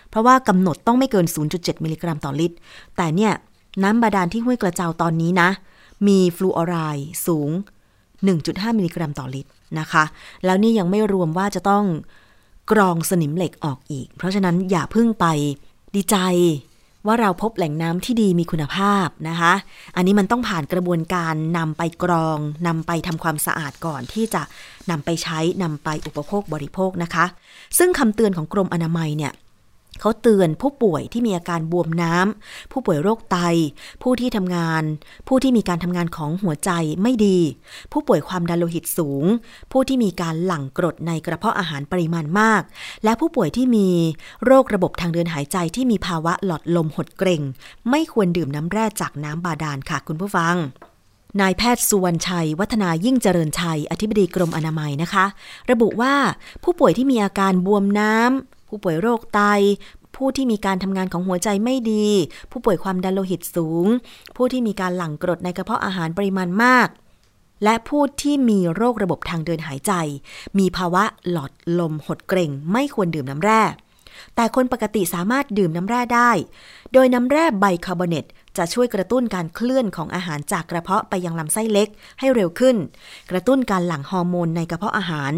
[0.08, 2.56] เพราะว่ากำหนดต้องไม่เกิน 0.7 มิลลิกรัมต่อลิตร
[2.96, 3.32] แต่เนี่ย
[3.82, 5.48] น้ำบาดาลที่ห้วยกระเจ้าตอนนี้นะ
[6.06, 7.50] มีฟลูออไรด์สูง
[8.32, 10.04] 1.5 มิลลิกรัมต่อลิตรนะคะ
[10.44, 11.84] แล้วนี่ยังไม่รวมว่าจะต้อง
[12.72, 15.26] กรองสนิมเหล็กออกอีก เพราะฉะนั้นอย่าพิ่งไป
[15.94, 16.16] ดีใจ
[17.06, 19.52] ว่าเราพบแหล่งน้ำที่ดีมีคุณภาพนะคะ
[19.96, 24.42] อันนี้มันต้องผ่านกระบวนการนำไปกรองนำไปทำความสะอาดก่อนที่จะ
[24.90, 27.24] นำไปใช้นำไปอุปโภคบริโภคนะคะ
[27.78, 29.32] ซึ่งคำเตือนของกรมอนามัยเนี่ย
[30.00, 33.38] เขาเตือนผู้ป่วยที่มีอาการบวมน้ำ ผู้ป่วยโรคไต
[34.02, 34.82] ผู้ที่ทำงาน
[35.28, 36.70] ผู้ที่มีการทำงานของหัวใจ
[37.02, 37.38] ไม่ดี
[37.92, 39.24] ผู้ป่วยความดันโลหิตสูง
[39.72, 42.62] ผู้ที่มีการหลั่งกรดในกระเพาะอาหารปริมาณมาก
[43.04, 43.88] และผู้ป่วยที่มี
[44.44, 47.42] โรคระบบทางเดินหายใจที่มีภาวะหลอดลมหดเกร็ง
[47.90, 50.56] ไม่ควรดื่มน้ำแร่จากน้ำบาดาลค่ะคุณผู้ฟัง
[51.40, 55.26] นายแพทย์สุวรรณชัย วัฒนายิ่งเจริญชัย อธิบดีกรมอนามัยนะคะ
[55.70, 56.14] ระบุว่า
[56.62, 59.40] ผู้ป่วยที่มีอาการบวมน้ำ ผู้ป่วยโรคไต
[60.16, 62.06] ผู้ที่มีการทำงานของหัวใจไม่ดี
[62.50, 63.86] ผู้ป่วยความดันโลหิตสูง
[64.36, 66.88] ผู้ที่มีการหลั่งกรดในกระเพาะอาหารปริมาณมาก
[67.64, 69.92] และผู้ที่มีโรคระบบทางเดินหายใจ
[70.58, 73.62] มีภาวะหลอดลมหดเกร็ง ไม่ควรดื่มน้ำแร่
[74.34, 76.30] แต่คนปกติสามารถดื่มน้ำแร่ได้
[76.92, 78.24] โดยน้ำแร่ไบคาร์บอเนต
[78.58, 81.88] จะช่วยกระตุ้นการเคลื่อนของอาหารจากกระเพาะไปยังลำไส้เล็ก
[82.20, 82.76] ให้เร็วขึ้น
[83.30, 85.32] กระตุ้นการหลั่งฮอร์โมนในกระเพาะอาหาร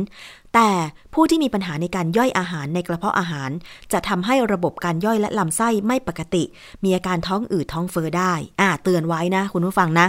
[0.54, 0.70] แต่
[1.14, 3.50] ผู้ที่มีปัญหาในการย่อยอาหารในกระเพาะอาหาร
[3.92, 6.44] จะทำให้ระบบการย่อยและลำไส้ไม่ปกติ
[6.84, 10.06] มีอาการท้องอืดท้องเฟ้อได้อ่าเตือนไว้นะ คุณผู้ฟังนะ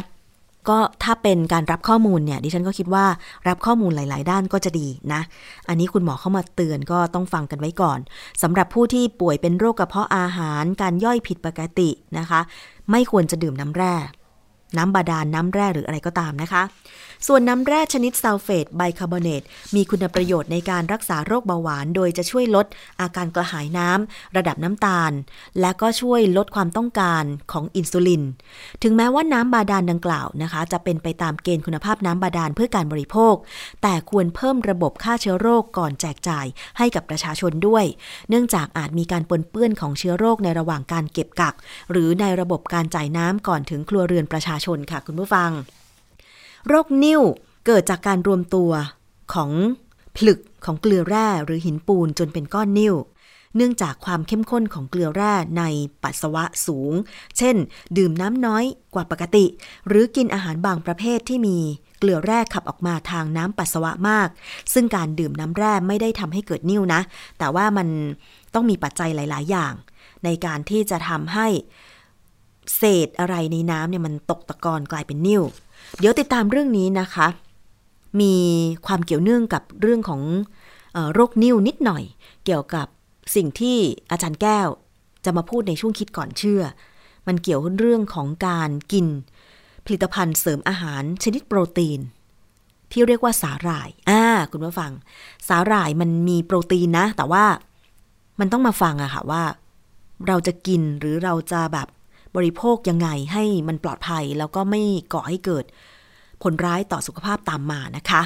[0.69, 3.05] ก็ถ้าเป็นการรับข้อมูลเนี่ยดิฉันก็คิดว่า
[3.47, 5.21] รับข้อมูลหลาย ๆ ด้านก็จะดีนะ
[5.69, 7.99] อันนี้คุณหมอเข้ามาเตือนก็ต้องฟังกันไว้ก่อน
[8.41, 12.39] สำหรับผู้ที่ป่วยเป็นโรคกระเพาะอาหาร การย่อยผิดปกตินะคะ
[12.91, 13.93] ไม่ควรจะดื่มน้ำแร่
[14.77, 16.63] น้ำบาดาลน้ำแร่หรืออะไรก็ตามนะคะ
[17.27, 19.43] ส่วนน้ำแร่ชนิดซัลเฟตไบคาร์บอเนต
[19.75, 22.65] มีคุณประโยชน์ในการรักษาโรคเบาหวาน โดยจะช่วยลด
[23.01, 25.11] อาการกระหายน้ำระดับน้ำตาล
[25.59, 28.23] และก็ช่วยลดความต้องการของอินซูลิน
[28.83, 33.35] ถึงแม้ว่าน้ำบาดาลดังกล่าวนะคะ จะเป็นไปตามเกณฑ์คุณภาพน้ำบาดาลเพื่อการบริโภค
[33.83, 36.45] แต่ควรเพิ่มระบบฆ่าเชื้อโรคก่อนแจกจ่าย
[36.77, 37.85] ให้กับประชาชนด้วย
[38.29, 41.55] เนื่องจากอาจมีการปนเปื้อนของเชื้อโรคในระหว่างการเก็บกัก
[41.91, 45.51] หรือในระบบการจ่ายน้ำก่อนถึงครัวเรือนประชาชนค่ะคุณผู้ฟัง
[46.67, 47.21] โรคนิ่ว
[47.65, 48.71] เกิดจากการรวมตัว
[49.33, 49.51] ของ
[50.15, 52.95] ผลึกของเกลือแร่หรือหินปูนจนเป็นก้อนนิ่ว
[53.55, 55.63] เนื่องจากความเข้มข้นของเกลือแร่ใน
[56.03, 56.93] ปัสสาวะสูง
[57.37, 57.55] เช่น
[57.97, 59.45] ดื่มน้ำน้อยกว่าปกติ
[59.87, 61.57] หรือกินอาหารบางประเภทที่มี
[61.99, 64.27] เกลือแร่ขับออกมาทางน้ำปัสสาวะมาก
[64.73, 67.01] ซึ่งการดื่มน้ำแร่ไม่ได้ทำให้เกิดนิ่วนะ
[67.39, 67.87] แต่ว่ามัน
[68.53, 69.73] ต้องมีปัจจัยหลาย ๆ อย่าง
[70.25, 71.47] ในการที่จะทำให้
[72.77, 75.43] เศษอะไรในน้ำเนี่ยมันตกตะกอนกลายเป็นนิ่ว
[75.99, 77.27] เดี๋ยวติดตามเรื่องนี้นะคะ
[78.21, 78.35] มี
[78.85, 80.21] ความเกี่ยวเนื่องกับเรื่องของ
[81.13, 82.03] โรคนิ่วนิดหน่อย
[82.45, 82.87] เกี่ยวกับ
[83.35, 83.77] สิ่งที่
[84.11, 84.67] อาจารย์แก้ว
[85.25, 86.61] จะมาพูดในช่วงคิดก่อนเชื่อ
[87.27, 89.05] มันเกี่ยวเรื่องของการกิน
[89.85, 91.99] ผลิตภัณฑ์เสริมอาหารชนิดโปรตีน
[92.91, 94.91] ที่เรียกว่าสาหร่าย อ่า คุณผู้ฟัง
[95.47, 97.45] สาหร่ายมันมีโปรตีนนะ แต่ว่า
[98.39, 99.43] มันต้องมาฟังอะค่ะว่า
[100.27, 101.87] เราจะกินหรือเราจะแบบ
[102.35, 104.81] บริโภคยังไงให้มันปลอดภัยแล้วก็ไม่
[105.13, 105.65] ก่อให้เกิด
[106.43, 108.21] ผลร้ายต่อสุขภาพตามมานะคะ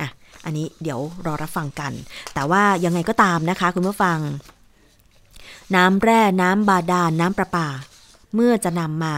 [0.00, 0.08] อะ
[0.44, 1.92] อันนี้เดี๋ยวรอรับฟังกัน
[2.34, 4.18] แต่ว่ายังไงก็ตามนะคะ คุณผู้ฟัง
[5.76, 7.68] น้ำแร่น้ำบาดาลน้ำประปา
[8.34, 9.14] เมื่อจะนำมา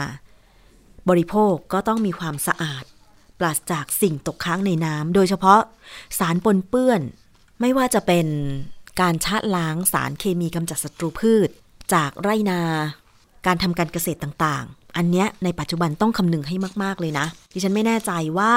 [1.09, 2.85] บริโภคก็ต้องมีความสะอาด
[3.39, 5.61] ปราศจากสิ่งตกค้างในน้ำโดยเฉพาะ
[6.19, 7.01] สารปนเปื้อน
[7.61, 8.27] ไม่ว่าจะเป็น
[9.01, 11.49] การชะล้างสารเคมีกำจัดศัตรูพืช
[11.95, 12.63] จากไรนา
[13.47, 18.53] การทำการเกษตรต่างๆ อันเนี้ยในปัจจุบันต้องคำนึงให้มาก ๆ เลยนะ ดิฉันไม่แน่ใจว่า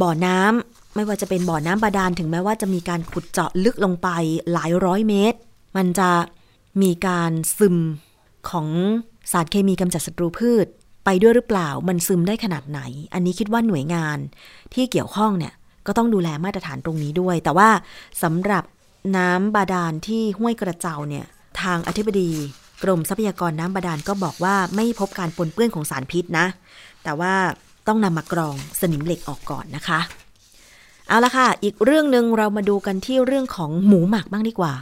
[0.00, 4.08] บ่อน้ำไม่ว่าจะเป็นบ่อน้ำบาดาลถึงแม้ว่าจะมีการขุดเจาะลึกลงไป
[4.52, 5.38] หลายร้อยเมตร
[5.76, 6.10] มันจะ
[6.82, 7.76] มีการซึม
[8.50, 8.68] ของ
[9.32, 10.66] สารเคมีกำจัดศัตรูพืช
[11.04, 12.80] ไปด้วยหรือเปล่ามันซึมได้ขนาดไหน
[13.14, 14.18] อันนี้คิดว่าหน่วยงาน
[14.74, 15.54] ที่เกี่ยวข้องเนี่ย
[15.86, 17.68] ก็ต้องดูแลมาตรฐานตรงนี้ด้วย แต่ว่า
[18.22, 18.64] สำหรับ
[19.16, 21.26] น้ำบาดาลที่ห้วยกระเจ้าเนี่ย
[21.60, 22.30] ทางอธิบดี
[22.84, 26.46] กรมทรัพยากรน้ำบาดาลก็บอกว่าไม่พบการปนเปื้อนของสารพิษนะ
[27.04, 27.34] แต่ว่า
[27.88, 30.00] ต้องนำมากรองสนิมเหล็กออกก่อนนะคะ
[31.08, 34.74] เอาละค่ะ อีกเรื่องหนึ่งเรามาดูกันที่เรื่องของหมูหมักบ้างดีกว่า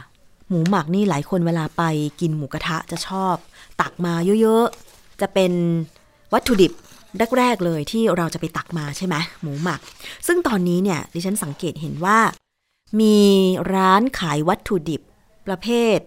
[0.49, 1.83] หมูหมักนี่หลายคนเวลาไป
[2.21, 3.35] กินหมูกระทะจะชอบ
[3.81, 5.51] ตักมาเยอะๆ จะเป็น
[6.33, 6.71] วัตถุดิบ
[7.37, 9.79] แรกๆเลยที่เราจะไปตักมาใช่ไหมหมูหมัก
[10.27, 12.19] ซึ่งตอนนี้เนี่ยดิฉันสังเกตเห็นว่า
[12.99, 13.17] มี
[13.73, 15.01] ร้านขายวัตถุดิบ
[15.47, 15.97] ประเภท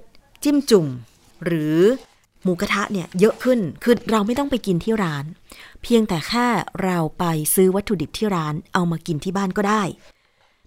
[0.43, 0.87] จิ้มจุ่ม
[1.45, 1.79] หรือ
[2.43, 5.25] หมูกระทะเนี่ยเยอะขึ้น คือเราไม่ต้องไปกินที่ร้าน
[5.83, 6.47] เพียงแต่แค่
[6.85, 9.83] เราไปซื้อวัตถุดิบที่ร้านเอามากินที่บ้านก็ได้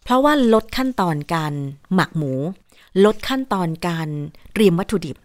[0.04, 1.54] เพราะว่าลดขั้นตอนการ
[1.94, 2.34] หมักหมู
[3.06, 4.08] ลดขั้นตอนการ
[4.54, 5.18] เตรียมวัตถุดิบ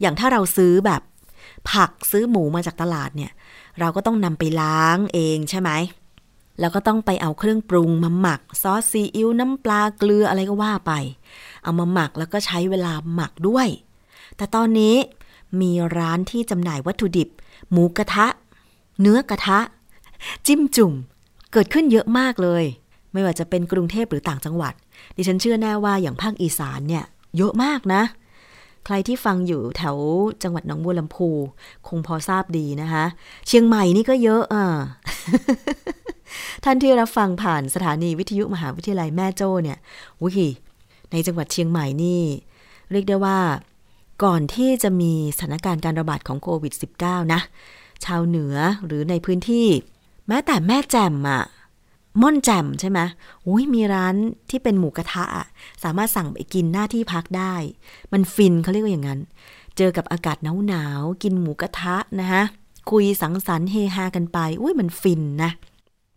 [0.00, 1.02] อย่างถ้าเราซื้อแบบ
[1.70, 3.32] ผักซื้อหมูมาจากตลาดเนี่ย
[3.80, 5.70] เราก็ต้องนำไปล้างเองใช่ไหม
[6.60, 10.92] แล้วก็ต้องไปเอาเครื่องปรุงมาหมักซอสซีอิ๊วน้ำปลาเกลืออะไรก็ว่าไป
[11.62, 13.68] เอามาหมักแล้วก็ใช้เวลาหมักด้วย
[14.36, 14.94] แต่ตอนนี้
[15.60, 17.28] มีร้านที่จำหน่ายวัตถุดิบ
[17.70, 18.26] หมูกระทะ
[19.00, 19.58] เนื้อกระทะ
[20.46, 20.92] จิ้มจุ่ม
[21.52, 22.64] เกิดขึ้นเยอะมากเลย
[23.12, 24.74] ไม่ว่าจะเป็นกรุงเทพหรือต่างจังหวัด
[25.16, 27.04] ดิฉันเชื่อแน่ว่าอย่างภาคอีสานเนี่ย
[27.36, 28.02] เยอะมากนะ
[28.86, 29.96] ใครที่ฟังอยู่แถว
[30.42, 31.28] จังหวัดหนองบัวลำพู
[31.88, 33.04] คงพอทราบดีนะคะ
[33.46, 34.64] เชียงใหม่นี่ก็เยอะอะ
[36.64, 39.78] ท่านที่รับฟังผ่านสถานีวิทยุมหาวิทยาลัยแม่โจ้เนี่ย
[40.22, 40.48] วิ
[41.12, 42.22] ในจังหวัดเชียงใหม่นี่
[42.92, 43.38] เรียกได้ว่า
[44.22, 47.40] ก่อนที่จะมีสถานการณ์การระบาดของโควิด -19 นะ
[48.04, 49.68] ชาวเหนือหรือในพื้นที่
[50.28, 51.42] แม้แต่แม่แจ่มอะ
[52.22, 53.00] ม่อนแจ่มใช่ไหม
[53.46, 54.14] อุ้ยมีร้าน
[54.50, 55.46] ที่เป็นหมูกระทะอะ
[55.82, 57.54] สามารถสั่งไปกินหน้าที่พักได้
[58.12, 59.20] มันฟินเขาเรียกว่าอย่างนั้น
[59.76, 60.36] เจอกับอากาศ
[60.68, 62.42] หนาวๆกินหมูกระทะนะคะ
[62.90, 65.50] คุยสังสรรค์เฮฮากันไป อุ้ยมันฟินนะ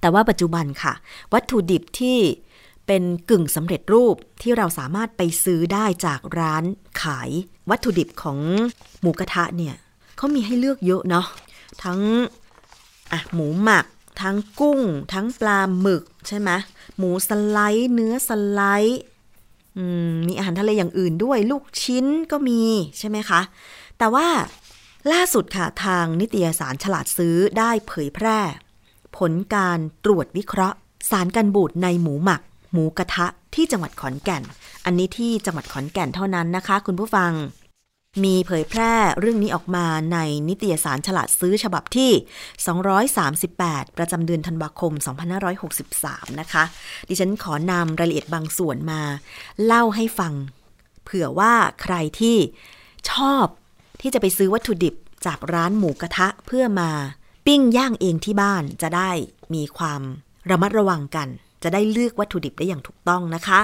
[0.01, 0.93] แต่ว่าปัจจุบันค่ะ
[1.33, 2.17] วัตถุดิบที่
[2.87, 6.63] เป็นกึ่งสำเร็จรูปที่เราสามารถไปซื้อได้จากร้าน
[7.01, 7.29] ขาย
[7.69, 8.39] วัตถุดิบของ
[9.01, 9.75] หมูกระทะเนี่ย
[10.17, 11.25] เขามีให้เลือกเยอะเนาะ
[11.83, 11.99] ทั้ง
[13.11, 13.85] อะหมูหมัก
[14.21, 14.79] ทั้งกุ้ง
[15.13, 16.49] ทั้งปลาหมึกใช่ไหม
[16.97, 19.01] หมูสไลด์เนื้อสไลด์
[20.27, 22.61] มีอาหารทะเลอย่างอื่นด้วย ลูกชิ้นก็มี
[22.99, 23.41] ใช่ไหมคะ
[23.97, 24.27] แต่ว่า
[25.11, 28.39] ล่าสุดค่ะทางนิตยสารฉลาดซื้อได้เผยแพร่
[29.17, 30.77] ผลการตรวจวิเคราะห์
[31.09, 34.43] สารกันบูดในหมูหมัก หมูกระทะที่จังหวัดขอนแก่น
[34.85, 37.31] อันนี้ที่จังหวัดขอนแก่นเท่านั้นนะคะ คุณผู้ฟัง
[38.23, 42.11] มีเผยแพร่เรื่องนี้ออกมาในนิตยสารฉลาดซื้อฉบับที่
[43.23, 44.93] 238 ประจำเดือนธันวาคม
[45.65, 46.63] 2563 นะคะ
[47.07, 49.01] ดิฉันขอนำรายละเอียดบางส่วนมา
[49.65, 50.33] เล่าให้ฟัง
[51.03, 52.37] เผื่อว่าใครที่
[53.11, 53.45] ชอบ
[54.01, 56.91] ที่จะไปซื้อวัตถุดิบจากร้านหมูกระทะเพื่อมา
[57.45, 59.11] ปิ้งย่างเองที่บ้านจะได้
[59.53, 60.01] มีความ
[60.49, 61.27] ระมัดระวังกัน
[61.63, 63.61] จะได้เลือกวัตถุดิบได้อย่างถูกต้องนะคะ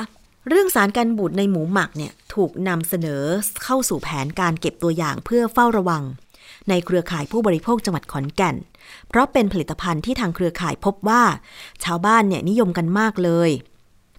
[0.47, 3.23] เรื่องสารกันบูดในหมูหมักเนี่ยถูกนำเสนอ
[3.63, 6.03] เข้าสู่แผนการเก็บตัวอย่างเพื่อเฝ้าระวัง
[6.69, 8.55] ในเครือข่ายผู้บริโภคจังหวัดขอนแก่น
[9.09, 11.23] เพราะเป็นผลิตภัณฑ์ที่ทางเครือข่ายพบว่า
[11.83, 13.49] ชาวบ้านเนี่ยนิยมกันมากเลย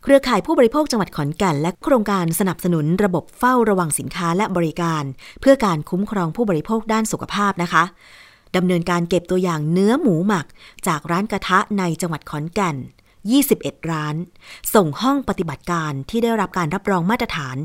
[0.02, 5.04] เครือข่ายผู้บริโภคจังหวัดขอนแก่นและโครงการสนับสนุนระบบเฝ้าระวังสินค้าและบริการ
[5.40, 7.84] เพื่อการคุ้มครองผู้บริโภคด้านสุขภาพนะคะ
[8.56, 10.46] ดำเนินการเก็บตัวอย่างเนื้อหมูหมัก
[10.86, 12.76] จากร้านกระทะในจังหวัดขอนแก่น
[13.32, 14.16] 21 ร้าน
[14.74, 17.56] ส่งห้องปฏิบัติการที่ได้รับการรับรองมาตรฐาน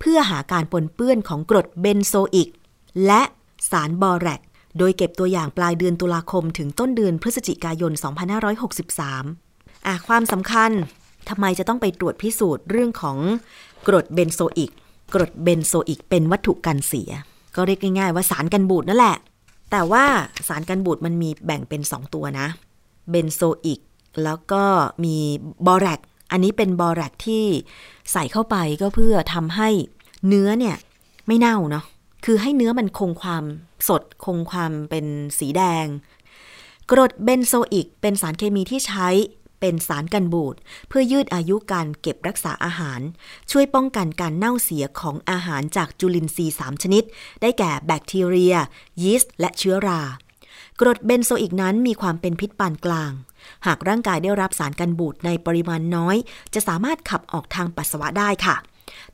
[0.00, 2.48] เพื่อหาการปนเปื้อนของกรดเบนโซอิก
[3.06, 3.22] และ
[3.70, 4.40] สารบอแรกซ์
[4.78, 7.92] โดยเก็บตัวอย่างปลายเดือนตุลาคมถึงต้นเดือนพฤศจิกายน
[8.68, 10.70] 2563อะความสำคัญ
[11.28, 13.18] ทำไมจะต้องไปตรวจพิสูจน์เรื่องของ
[13.86, 14.70] กรดเบนโซอิก
[15.14, 17.10] กรดเบนโซอิกเป็นวัตถุกันเสีย
[17.54, 19.16] ก็เรียกง่ายๆว่าสารกันบูดนั่นแหละ
[19.70, 20.04] แต่ว่า
[20.48, 22.46] สารกันบูดมันมีแบ่งเป็น 2 ตัวนะ
[23.10, 23.80] เบนโซอิก
[24.24, 24.64] แล้วก็
[25.04, 25.16] มี
[25.66, 26.00] บอแรก
[26.32, 27.44] อันนี้เป็นบอแรกที่
[28.12, 29.68] ใส่เข้าไปก็เพื่อทำให้
[30.28, 30.76] เนื้อเนี่ย
[31.26, 31.84] ไม่เน่าเนาะ
[32.24, 33.44] คือให้เนื้อมันคงความ
[33.88, 35.06] สดคงความเป็น
[35.38, 35.86] สีแดง
[36.90, 39.08] กรดเบนโซอิกเป็นสารเคมีที่ใช้
[39.60, 40.54] เป็นสารกันบูด
[40.88, 43.00] เพื่อยืดอายุการเก็บรักษาอาหาร
[43.50, 47.04] ช่วยป้องกันการเน่าเสียของอาหารจากจุลินทรีย์ 3 ชนิด
[47.42, 48.54] ได้แก่แบคทีเรีย
[49.02, 50.00] ยีสต์และเชื้อรา
[50.80, 53.12] กรดเบนโซอิกนั้นมีความเป็นพิษปานกลาง
[53.66, 56.16] หากร่างกายได้รับสารกันบูดในปริมาณน้อย
[56.54, 58.56] จะสามารถขับออกทางปัสสาวะได้ค่ะ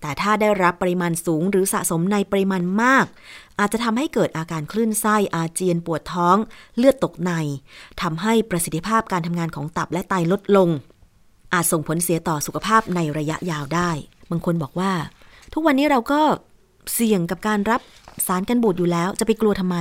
[0.00, 3.04] แต่ถ้าได้รับปริมาณสูงหรือสะสมในปริมาณมาก
[3.58, 6.36] อาจจะทำให้เกิดอาการคลื่นไส้อาเจียนปวดท้อง
[6.76, 7.32] เลือดตกใน
[8.02, 10.68] ทำให้ประสิทธิภาพการทำงานของตับและไตลดลง
[11.54, 13.90] อาจส่งผลเสียต่อสุขภาพในระยะยาวได้
[14.30, 14.92] บางคนบอกว่า
[15.52, 16.20] ทุกวันนี้เราก็
[16.94, 17.80] เสี่ยงกับการรับ
[18.26, 19.76] สารกันบูดอยู่แล้วจะไปกลัวทำไม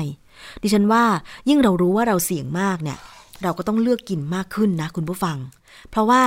[0.62, 1.04] ดิฉันว่า
[1.50, 2.98] ยิ่งเรารู้ว่าเราเสี่ยงมากเนี่ย
[3.44, 5.38] เราก็ต้องเลือกกินมากขึ้นนะคุณผู้ฟัง
[5.90, 6.22] เพราะว่า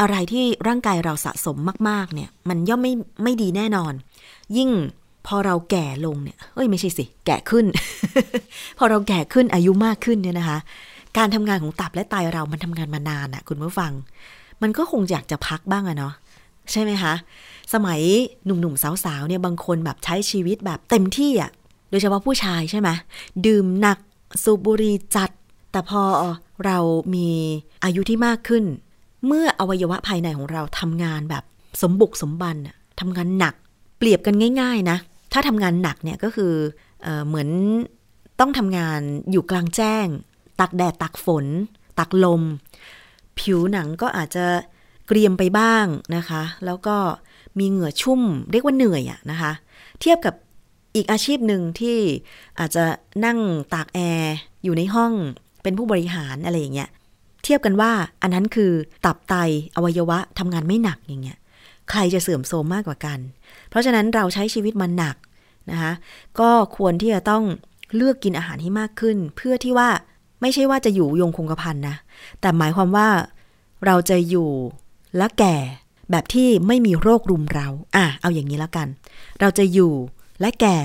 [0.00, 1.56] อะไรที่ร่างกายเราสะสม
[1.88, 3.92] มาก ๆ เนี่ย มันย่อมไม่ไม่ดีแน่นอน
[4.56, 4.70] ยิ่ง
[5.26, 7.64] พอเราแก่ลงเนี่ยเอ้ยไม่ใช่สิ แก่ขึ้น
[8.78, 10.58] พอเราแก่ขึ้นอายุมากขึ้นเนี่ยนะคะ
[11.18, 13.92] การทำงานของตับและไตเรามันทำงานมานานอะคุณผู้ฟัง
[14.62, 16.14] มันก็คงอยากจะพักบ้างอะเนาะ
[16.72, 17.14] ใช่ไหมคะ
[17.74, 18.00] สมัย
[18.44, 21.50] หนุ่มๆสาวๆเนี่ยบางคนแบบใช้ชีวิตแบบเต็มที่อะ
[21.90, 22.88] โดยเฉพาะผู้ชายใช่ไหม
[23.46, 23.98] ดื่มหนัก
[24.42, 25.30] สูบบุหรี่จัด
[25.76, 26.04] แต่พอ
[26.66, 26.78] เรา
[27.14, 27.28] มี
[27.84, 28.64] อายุที่มากขึ้น
[29.26, 31.44] เมื่ออวัยวะภายในของเราทำงานแบบ
[31.82, 32.56] สมบุกสมบัน
[33.00, 33.54] ทำงานหนัก
[33.98, 34.98] เปรียบกันง่าย ๆ นะ
[35.32, 36.52] ถ้าทำงานหนักเนี่ยก็คือ
[37.02, 37.48] เอเหมือน
[38.40, 40.06] ต้องทำงานอยู่กลางแจ้ง
[40.60, 41.46] ตักแดดตักฝน
[41.98, 42.42] ตักลม
[43.38, 44.46] ผิวหนังก็อาจจะ
[45.06, 45.86] เกรียมไปบ้าง
[46.16, 46.96] นะคะ แล้วก็
[47.58, 49.52] มีเหงื่อชุ่มเรียกว่าเหนื่อยอะนะคะ
[50.00, 50.34] เทียบกับ
[50.94, 51.98] อีกอาชีพหนึ่งที่
[52.58, 52.84] อาจจะ
[53.24, 53.38] นั่ง
[53.74, 54.34] ตากแอร์
[54.64, 55.12] อยู่ในห้อง
[55.66, 56.88] เป็นผู้บริหารอะไรอย่างเงี้ย
[57.44, 58.72] เทียบกันว่าอันนั้นคือ
[59.06, 59.34] ตับไต
[59.76, 61.38] อวัยวะทำงานไม่หนักอย่างเงี้ย
[61.90, 63.18] ใครจะเสื่อมโทรมมากกว่ากัน
[63.70, 65.16] เพราะฉะนั้นเราใช้ชีวิตมันหนัก
[65.70, 65.92] นะคะ
[66.40, 67.44] ก็ควรที่จะต้อง
[67.96, 69.88] เลือกกินอาหารให้มากขึ้น เพื่อที่ว่า
[70.40, 71.96] ไม่ใช่ว่าจะอยู่ยงคงกระพันนะ
[72.40, 73.08] แต่หมายความว่า
[73.86, 74.50] เราจะอยู่
[75.16, 75.56] และแก่
[76.10, 78.88] แบบที่ไม่มีโรครุมเรา อะ เอาอย่างนี้แล้วกัน
[79.40, 79.92] เราจะอยู่
[80.40, 80.76] และแก่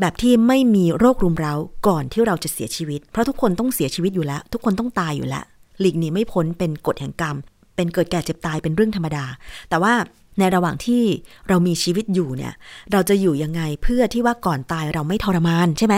[0.00, 1.54] แบบที่ไม่มีโรครุมเรา
[1.88, 5.44] ก่อนที่เราจะเสียชีวิต เพราะทุกคนต้องเสียชีวิตอยู่แล้ว ทุกคนต้องตายอยู่แล้ว
[5.80, 7.36] หลีกหนีไม่พ้นเป็นกฎแห่งกรรม
[7.76, 9.24] เป็นเกิดแก่เจ็บตายเป็นเรื่องธรรมดา
[9.68, 9.92] แต่ว่า
[10.38, 11.02] ในระหว่างที่
[11.48, 12.54] เรามีชีวิตอยู่เนี่ย
[12.92, 15.96] เราจะอยู่ยังไงเพื่อที่ว่าก่อนตายเราไม่ทรมานใช่ไหม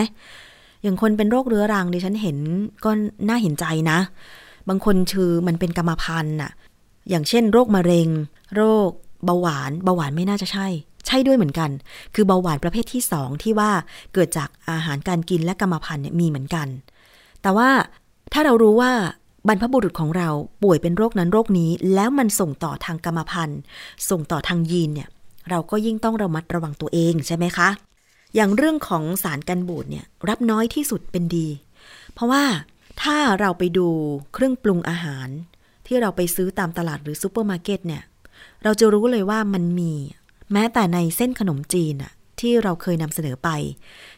[0.83, 2.37] อย่างคนเป็นโรคเรื้อรังดิฉันเห็น
[2.83, 2.89] ก็
[3.27, 3.99] น่าเห็นใจนะ
[4.69, 6.51] บางคนคือมันเป็นกรรมพันธุ์น่ะ
[7.09, 8.07] อย่างเช่น โรคมะเร็ง
[8.55, 8.89] โรค
[9.25, 10.67] เบาหวาน เบาหวานไม่น่าจะใช่
[11.13, 11.69] ช่ด้วยเหมือนกัน
[12.15, 13.71] คือเบาหวานประเภทที่สองที่ว่า
[14.13, 16.67] เกิดจากอาหารการกินและกรรมพันธุ์เนี่ยมีเหมือนกัน
[17.41, 17.69] แต่ว่า
[18.33, 18.91] ถ้าเรารู้ว่า
[19.47, 20.29] บรรพบุรุษของเรา
[20.63, 23.59] ป่วยเป็นโรคนั้นโรคนี้ แล้วมันส่งต่อทางกรรมพันธุ์
[24.09, 25.09] ส่งต่อทางยีนเนี่ย
[25.49, 27.69] เราก็ยิ่งต้องระมัดระวังตัวเองใช่ไหมคะ
[28.35, 31.47] อย่างเรื่องของสารกันบูดเนี่ยรับน้อยที่สุดเป็นดี
[32.13, 32.43] เพราะว่า
[33.01, 33.87] ถ้าเราไปดู
[34.33, 35.27] เครื่องปรุงอาหาร
[35.87, 38.03] ที่เราไปซื้อตามตลาดหรือซูเปอร์มาร์เก็ตเนี่ย
[38.63, 39.93] เราจะรู้เลยว่ามันมี
[40.53, 43.49] แม้แต่ในเส้นขนมจีนอะที่เราเคยนำเสนอไป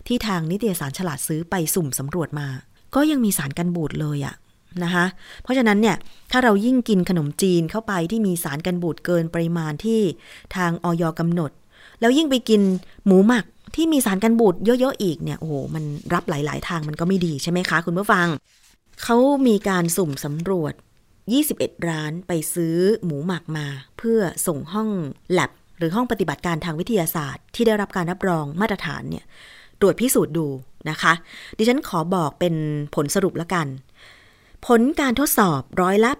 [0.07, 2.47] ที่ทางนิตยสารฉลาดซื้อไปสุ่มสำรวจมา
[2.95, 4.35] ก็ยังมีสารกันบูดเลยอะ
[4.83, 5.05] นะคะ
[5.43, 5.95] เพราะฉะนั้นเนี่ย
[6.31, 10.01] ถ้าเรายิ่งกินขนมจีนเข้าไปที่มีสารกันบูดเกินปริมาณที่
[10.55, 11.51] ทางออยกำหนด
[11.99, 12.61] แล้วยิ่งไปกิน
[13.05, 13.45] หมูหมัก
[13.75, 18.27] ที่มีสารกันบูดเยอะๆอีกเนี่ยโอ้โหมันรับหลาย ๆ ทางมันก็ไม่ดีใช่ไหมคะ คุณผู้ฟัง
[19.03, 19.17] เขา
[19.47, 20.73] มีการสุ่มสำรวจ
[21.29, 23.67] 21 ร้านไปซื้อหมูหมักมา
[23.97, 24.89] เพื่อส่งห้อง
[25.31, 29.25] แลบ หรือห้องปฏิบัติการทางวิทยาศาสตร์ ที่ได้รับการรับรองมาตรฐานเนี่ย
[29.79, 30.47] ตรวจพิสูจน์ดู
[30.89, 31.13] นะคะ
[31.57, 32.55] ดิฉันขอบอกเป็น
[32.95, 33.67] ผลสรุปแล้วกัน
[34.65, 36.11] ผลการทดสอบร้อยละ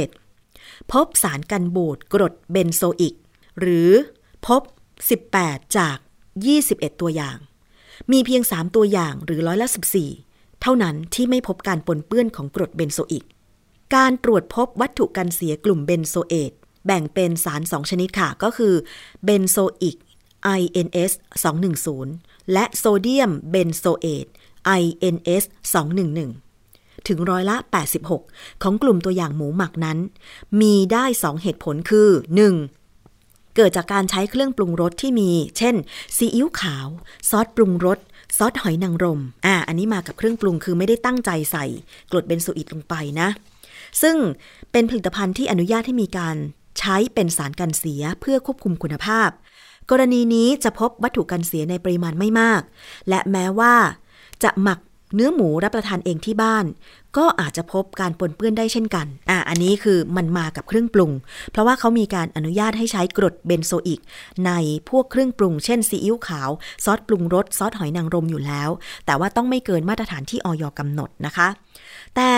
[0.00, 3.14] 85.7 พบสารกันบูดกรดเบนโซอิก
[3.60, 3.90] หรือ
[4.46, 4.62] พบ
[5.20, 5.96] 18 จาก
[6.48, 7.36] 21 ตัวอย่าง
[8.12, 9.68] มีเพียง 3 ตัวอย่างหรือร้อยละ
[10.14, 13.24] 14 เท่านั้นที่ไม่พบการปนเปื้อนของกรดเบนโซอิก
[13.94, 16.52] การตรวจพบวัตถุกันเสียกลุ่มเบนโซเอต
[16.86, 18.74] แบ่งเป็นสาร 2 ชนิดค่ะ ก็คือ
[19.24, 19.96] เบนโซอิก
[20.60, 21.12] INS
[21.82, 24.26] 210 และโซเดียมเบนโซเอต
[24.80, 25.42] INS
[26.24, 27.56] 211 ถึงร้อยละ
[28.10, 29.98] 86 ของกลุ่มตัวอย่างหมูหมักนั้น
[30.60, 32.08] มีได้ 2 เหตุผลคือ
[32.82, 33.56] 1.
[33.56, 35.74] เกิดจากการใช้เครื่องปรุงรสที่มี เช่น
[36.16, 36.86] ซีอิ๊วขาว
[37.28, 37.98] ซอสปรุงรส
[38.36, 41.66] ซอสหอยนางรม อ่า อันนี้มากับเครื่องปรุงคือไม่ได้ตั้งใจใส่
[42.10, 43.28] กรดเบนโซอิกลงไปนะ
[44.02, 44.16] ซึ่ง
[44.72, 46.36] เป็นผลิตภัณฑ์ที่อนุญาตให้มีการ
[46.78, 49.30] ใช้เป็นสารกันเสียเพื่อควบคุมคุณภาพ
[49.90, 52.62] กรณีนี้จะพบวัตถุกันเสียในปริมาณไม่มาก
[53.08, 53.74] และแม้ว่า
[54.44, 54.78] จะหมัก
[55.14, 56.64] เนื้อหมูรับประทานเองที่บ้าน
[57.16, 61.12] ก็อาจจะพบการปนเปื้อนได้เช่นกัน อะอันนี้คือมันมากับเครื่องปรุง
[61.50, 64.00] เพราะว่าเขามีการอนุญาตให้ใช้กรดเบนโซอิก
[64.46, 64.52] ใน
[64.90, 66.50] พวกเครื่องปรุง เช่นซีอิ๊วขาว
[66.84, 68.70] ซอสปรุงรสซอสหอยนางรมอยู่แล้ว
[69.06, 71.48] แต่ว่าต้องไม่เกินมาตรฐานที่ออยกำหนดนะคะ
[72.16, 72.30] แต่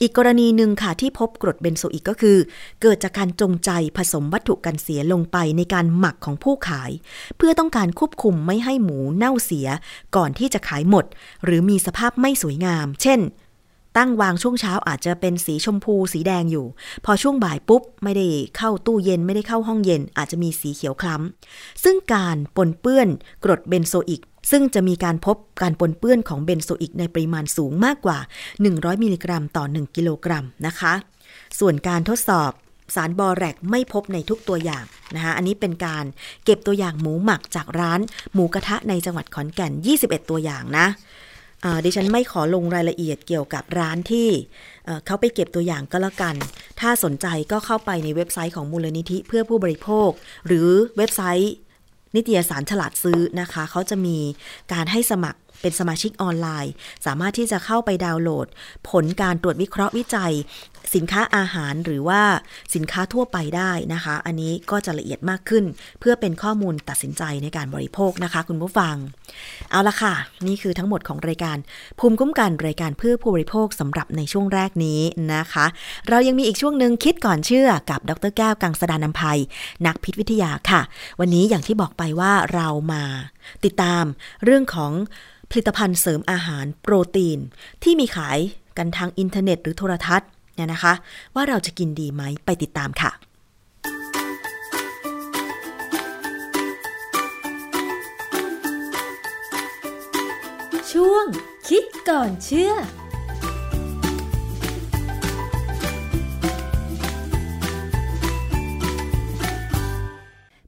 [0.00, 2.36] อีกกรณีหนึ่งค่ะที่พบกรดเบนโซอิกก็คือ
[2.82, 6.90] เกิดจากการจงใจผสมวัตถุกันเสียลงไปในการหมักของผู้ขาย
[7.36, 9.68] เพื่อต้องการควบคุมไม่ให้หมูเน่าเสีย
[10.16, 11.04] ก่อนที่จะขายหมด
[11.44, 13.20] หรือมีสภาพไม่สวยงาม เช่น
[13.96, 16.66] ตั้งวางช่วงเช้าอาจจะเป็นสีชมพูสีแดงอยู่
[17.04, 18.26] พอช่วงบ่ายปุ๊บ ไม่ได้
[18.56, 23.08] เข้าตู้เย็นไม่ได้เข้าห้องเย็น อาจจะมีสีเขียวคล้ำซึ่งการปนเปื้อน
[23.44, 28.18] กรดเบนโซอิก ซึ่งจะมีการพบการปนเปื้อนของเบนโซอิกในปริมาณสูงมากกว่า
[28.60, 30.94] 100 มิลลิกรัมต่อ 1 กิโลกรัมนะคะ
[31.60, 32.50] ส่วนการทดสอบ
[32.94, 34.84] สารบอแรกไม่พบในทุกตัวอย่าง
[35.14, 36.04] นะคะ อันนี้เป็นการ
[36.44, 38.00] เก็บตัวอย่างหมูหมักจากร้าน
[38.34, 40.86] หมูกระทะในจังหวัดขอนแก่น 21 ตัวอย่างนะ
[41.84, 44.28] ดิฉันไม่ขอลงรายละเอียดเกี่ยวกับร้านที่
[45.06, 46.34] เขาไปเก็บตัวอย่างก็แล้วกัน
[46.80, 50.10] ถ้าสนใจก็เข้าไปในเว็บไซต์ของมูลนิธิเพื่อผู้บริโภค
[50.46, 51.52] หรือเว็บไซต์
[52.14, 54.16] นิตยสารฉลาดซื้อนะคะ เขาจะมี
[54.72, 56.72] การให้สมัคร เป็นสมาชิกออนไลน์
[57.06, 58.46] สามารถที่จะเข้าไปดาวน์โหลด
[58.90, 60.32] ผลการตรวจวิเคราะห์วิจัย
[60.94, 62.22] สินค้าอาหารหรือว่า
[62.74, 65.64] สินค้าทั่วไปได้นะคะ อันนี้ก็จะละเอียดมากขึ้น
[66.00, 68.96] เพื่อเป็นข้อมูลตัดสินใจในการบริโภคนะคะ คุณผู้ฟัง
[69.70, 70.14] เอาละค่ะ
[70.46, 71.58] นี่คือทั้งหมดของรายการ
[71.98, 75.00] ภูมิคุ้มกันรายการเพื่อผู้บริโภคสำหรับในช่วงแรกนี้
[75.34, 75.66] นะคะ
[76.08, 79.40] เรายังมีอีกช่วงหนึ่งคิดก่อนเชื่อกับดรแก้วกังสดานนภัย
[79.86, 80.80] นักพิษวิทยาค่ะ
[81.20, 83.04] วันนี้อย่างที่บอกไปว่าเรามา
[83.64, 84.04] ติดตาม
[84.44, 84.92] เรื่องของ
[85.56, 87.38] ผลิตภัณฑ์เสริมอาหารโปรตีน
[87.82, 88.38] ที่มีขาย
[88.78, 90.92] กันทางอินเทอร์เน็ตหรือโทรทัศน์เนี่ยนะคะ
[91.34, 93.10] ว่าเราจะกินดีไหมไปติดตามค่ะ
[100.92, 101.24] ช่วง
[101.68, 102.72] คิดก่อนเชื่อ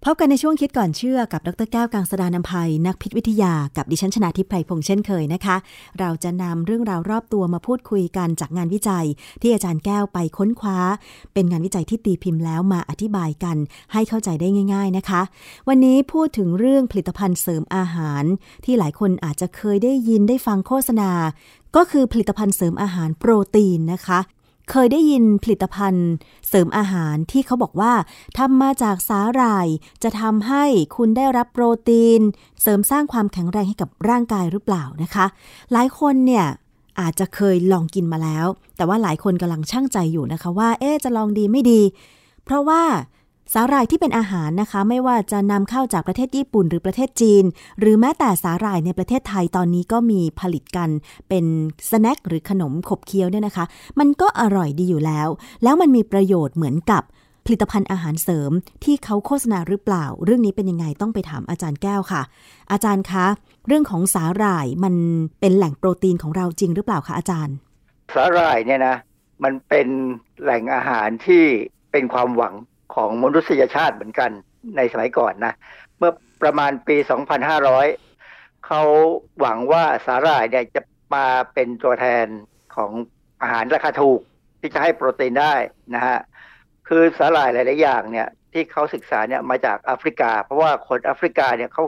[0.08, 5.56] พบกันในช่วงคิดก่อนเชื่อกับดรแก้วกังสดานนภัย นักพิษวิทยากับดิฉันชนะทิพไพรพงษ์เช่นเคยนะคะ
[5.98, 9.06] เราจะนำเรื่องราวรอบตัวมาพูดคุยกันจากงานวิจัย
[9.42, 10.78] ที่อาจารย์แก้วไปค้นคว้า
[11.34, 13.56] เป็นงานวิจัยที่ตีพิมพ์แล้วมาอธิบายกัน
[13.92, 15.22] ให้เข้าใจได้ง่าย ๆนะคะ
[15.68, 18.24] วันนี้พูดถึงเรื่องผลิตภัณฑ์เสริมอาหาร
[18.64, 21.10] ที่หลายคนอาจจะเคยได้ยินได้ฟังโฆษณา
[21.76, 24.20] ก็คือผลิตภัณฑ์เสริมอาหารโปรตีนนะคะ
[24.70, 26.10] เคยได้ยินผลิตภัณฑ์
[26.48, 27.92] เสริมอาหารที่เขาบอกว่า
[28.38, 29.66] ทำมาจากสาหร่าย
[30.02, 30.64] จะทำให้
[30.96, 32.20] คุณได้รับโปรตีน
[32.62, 35.26] เสริมสร้างความแข็งแรงให้กับร่างกายหรือเปล่านะคะ
[35.72, 36.46] หลายคนเนี่ย
[37.00, 38.46] อาจจะเคยลองกินมาแล้ว
[38.76, 41.80] แต่ว่าหลายคนกำลังช่างใจอยู่นะคะว่า เอ๊จะลองดีไม่ดี
[42.44, 42.82] เพราะว่า
[43.54, 47.44] สาหร่ายที่เป็นอาหารนะคะ ไม่ว่าจะนำเข้าจากประเทศญี่ปุ่นหรือประเทศจีน
[47.80, 50.90] หรือแม้แต่สาหร่ายในประเทศไทยตอนนี้ก็มีผลิตกัน
[51.28, 51.44] เป็น
[51.90, 53.64] สแน็คหรือขนมขบเคี้ยวเนี่ยนะคะ
[53.98, 55.28] มันก็อร่อยดีอยู่แล้ว
[55.62, 57.02] แล้วมันมีประโยชน์เหมือนกับ
[57.44, 58.50] ผลิตภัณฑ์อาหารเสริม
[58.84, 62.22] ที่เขาโฆษณาหรือเปล่า เรื่องนี้เป็นยังไงต้องไปถามอาจารย์แก้วค่ะ
[62.72, 63.26] อาจารย์คะ
[63.66, 64.94] เรื่องของสาหร่ายมัน
[65.40, 67.54] เป็นแหล่งโปรตีนของเราจริงหรือเปล่าคะอาจารย์
[68.14, 68.96] สาหร่ายเนี่ยนะ
[69.44, 69.88] มันเป็น
[70.42, 71.44] แหล่งอาหารที่
[71.92, 72.54] เป็นความหวัง
[72.94, 74.30] ของมนุษยชาติเหมือนกัน
[74.76, 75.54] ในสมัยก่อนนะ
[75.98, 76.12] เมื่อ
[76.42, 76.96] ประมาณปี
[77.82, 78.82] 2500 เขา
[79.40, 80.82] หวังว่าสาหร่ายเนี่ยจะ
[81.14, 82.26] มาเป็นตัวแทน
[82.76, 82.90] ของ
[83.42, 84.20] อาหารราคาถูก
[84.60, 85.54] ที่จะให้โปรตีนได้
[85.94, 86.18] นะฮะ
[86.88, 91.84] คือสาหร่ายหลาย ๆ อย่างเนี่ยที่เขาศึกษาเนี่ยมาจากแอฟริกา เพราะว่าคนแอฟริกาเนี่ยเขา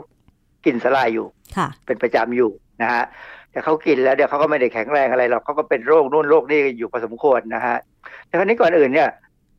[0.65, 1.27] กินสาหร่ายอยู่
[1.57, 3.03] ค่ะเป็นประจำอยู่นะฮะ
[3.51, 7.77] แต่เขากินแล้วเดี๋ยวเขาก็ไม่ได้แข็งแรงอะไรหรอกเขาก็เป็นโรคนู่นโรคนี่อยู่พอสมควรนะฮะ
[8.25, 9.09] แต่คราวนี้ก่อนอื่นเนี่ย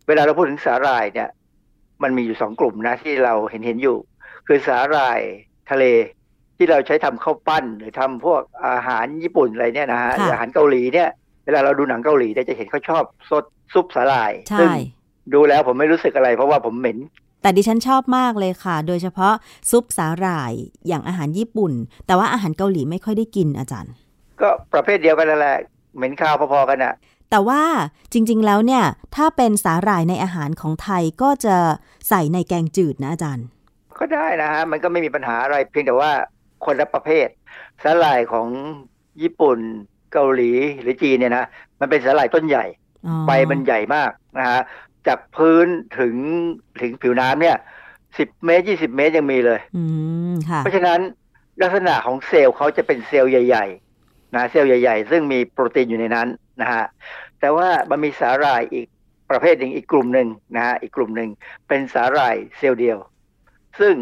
[0.09, 1.29] เวลาเราพูดถึงสาหร่ายเนี่ย
[2.03, 3.97] มันมีอยู่สองกลุ่มนะที่เราเห็นเห็นอยู่
[4.47, 5.21] คือสาหร่าย
[5.71, 5.85] ทะเล
[6.57, 11.09] ที่เราใช้ทำข้าวปั้น หรือทำพวกอาหารญี่ปุ่นอะไรเนี่ยนะฮะค่ะหรืออาหารเกาหลีเนี่ย
[11.45, 13.45] เวลาเราดูหนังเกาหลีเนี่ยจะเห็นเขาชอบซด
[13.75, 14.71] ซุปสาหร่ายใช่ซึ่ง
[15.35, 16.99] ดูแล้วผมไม่รู้สึกอะไร เพราะว่าผมเหม็น
[17.43, 19.35] แต่ดิฉันชอบมากเลยค่ะ โดยเฉพาะ
[19.71, 20.53] ซุปสาหร่าย
[20.89, 21.73] อย่างอาหารญี่ปุ่น
[22.07, 23.93] แต่ว่าอาหารเกาหลีไม่ค่อยได้กินอาจารย์
[24.41, 25.59] ก็ประเภทเดียวกันนั่นแหละ
[25.97, 26.95] เหม็นข้าวพอๆกันอะ
[27.31, 27.63] แต่ว่า
[28.13, 28.85] จริงๆแล้วเนี่ย
[29.17, 31.57] ถ้าเป็นสาหร่ายในอาหารของไทยก็จะ
[32.09, 33.47] ใส่ในแกงจืดนะอาจารย์
[33.99, 36.11] ก็ได้นะฮะมันก็ไม่มีปัญหาอะไรเพียงแต่ว่า
[36.65, 37.29] คนละประเภท
[37.83, 38.49] สาหร่ายของ
[39.23, 39.59] ญี่ปุ่น
[40.13, 40.51] เกาหลี
[40.81, 41.45] หรือจีนเนี่ยนะ
[41.81, 42.65] มันเป็นสาหร่ายต้นใหญ่
[43.07, 44.61] อ๋อใบมันใหญ่มากนะฮะ
[45.07, 45.67] จากพื้น
[45.99, 46.15] ถึง
[46.81, 47.57] ถึงผิวน้ำเนี่ย
[48.19, 49.85] สิบเมตรยี่สิบเมตรยังมีเลยอื
[50.31, 51.01] ค่ะเพราะฉะนั้น
[51.63, 53.90] ลักษณะของเซลล์เขาจะเป็นเซลล์ใหญ่ๆ
[54.35, 56.29] นะเซลล์ใหญ่ ๆ ซึ่งมีโปรตีนอยู่ในนั้น
[56.61, 56.85] นะฮะ
[57.41, 58.87] แต่ว่ามันมีสาหร่ายอีก
[59.31, 61.31] ประเภทหนึ่งอีกกลุ่มหนึ่งนะฮะอีกกลุ่มหนึ่ง
[61.69, 62.99] เป็นสาหร่ายเซลล์เดียว
[63.81, 63.95] ซึ่ง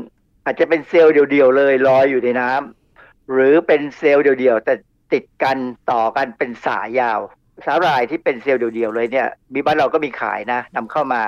[0.45, 4.75] อาจจะเป็นเซลล์เดียวๆเลยลอยอยู่ในน้ำหรือเป็นเซลล์เดียวๆแต่
[5.13, 5.59] ติดกัน
[5.91, 7.21] ต่อกันเป็นสายยาว
[7.67, 11.23] สาหร่ายที่เป็นเซลล์เดียวๆเลยเนี่ยมีบ้านเราก็มีขายนะนำเข้ามา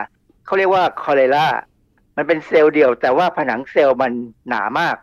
[0.47, 1.47] เขาเรียกว่าคลอเรลลา
[2.17, 4.13] มันเป็นเซลล์เดียว แต่ว่าผนังเซลล์มัน
[4.49, 4.97] หนามาก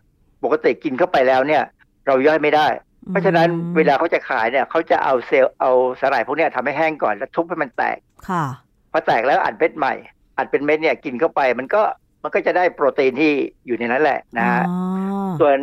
[0.43, 1.64] ปกติกินเข้าไปแล้วเนี่ย
[2.08, 2.68] เราย่อยไม่ได้
[3.12, 7.97] เพราะฉะนั้นอืมเวลาเขาจะขายเนี่ยเขาจะเอาเซลล์เอาสาหร่ายพวกเนี้ยทำให้แห้งก่อนแล้วทุบให้มันแตก
[8.30, 8.43] ค่ะ
[8.91, 9.93] พอแตกแล้วอัดเม็ดใหม่
[10.38, 11.82] อัดเป็นเม็ดเนี่ยกินเข้าไปมันก็
[12.24, 13.32] มันก็จะได้โปรตีนที่
[13.66, 14.78] อยู่ในนั้นแหละนะฮะอ๋อ
[15.39, 15.58] ส่วน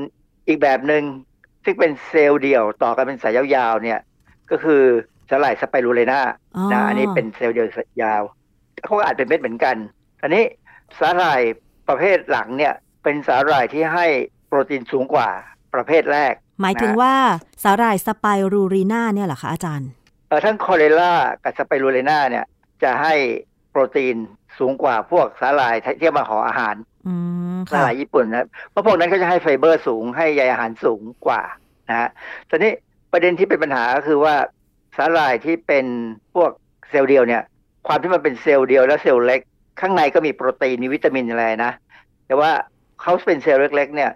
[0.49, 1.03] อีกแบบหนึ่ง
[1.65, 4.01] ซึ่งเป็นเซลล์เดี่ยวต่อกันเป็นสายยาวๆเนี่ย
[4.51, 4.83] ก็คือ
[5.31, 6.21] สาหร่ายสไปรูลินา
[6.57, 7.69] อ๋อนะอันนี้เป็นเซลล์เดียว
[8.03, 8.23] ยาว
[8.85, 9.77] เขาก็อัดเป็นเม็ดเหมือนกัน
[10.23, 10.45] อันนี้
[10.99, 11.41] สาหร่าย
[11.89, 14.07] ประเภทหลังเนี่ยเป็นสาหร่ายที่ให้
[14.47, 15.29] โปรตีนสูงกว่า
[15.75, 17.15] ประเภทแรก หมายถึงว่า
[17.63, 19.89] สาหร่ายสไปรูลินาเนี่ยเหรอคะอาจารย์
[20.29, 21.13] เออทั้งคลอเรลลา
[21.45, 22.45] กับสไปรูลินาเนี่ย
[22.83, 23.15] จะให้
[23.71, 24.17] โปรตีน
[24.59, 26.75] สูงกว่าพวกสาหร่ายที่เอามาห่ออาหาร
[27.07, 27.15] อื
[27.57, 31.43] มสาค่ะสาหร่ายญี่ปุ่นนะเพราะพวกนั้นเขาจะให้ไฟเบอร์สูงให้ใยอาหารสูงกว่า
[31.89, 32.09] นะฮะ
[32.51, 32.73] ตอนนี้
[33.13, 34.35] ประเด็นที่เป็นปัญหาก็คือว่า
[34.97, 35.87] สาหร่ายที่เป็น
[36.35, 36.51] พวก
[36.91, 37.43] เซลล์เดียวเนี่ย
[37.87, 39.41] ความที่มันเป็นเซลล์เดียวแล้วเซลล์เล็ก
[39.81, 41.73] ข้างในก็มีโปรตีนมีวิตามินอะไรนะ
[42.27, 42.51] แต่ว่า
[43.01, 44.11] เขาเป็นเซลล์เล็ก ๆ เนี่ย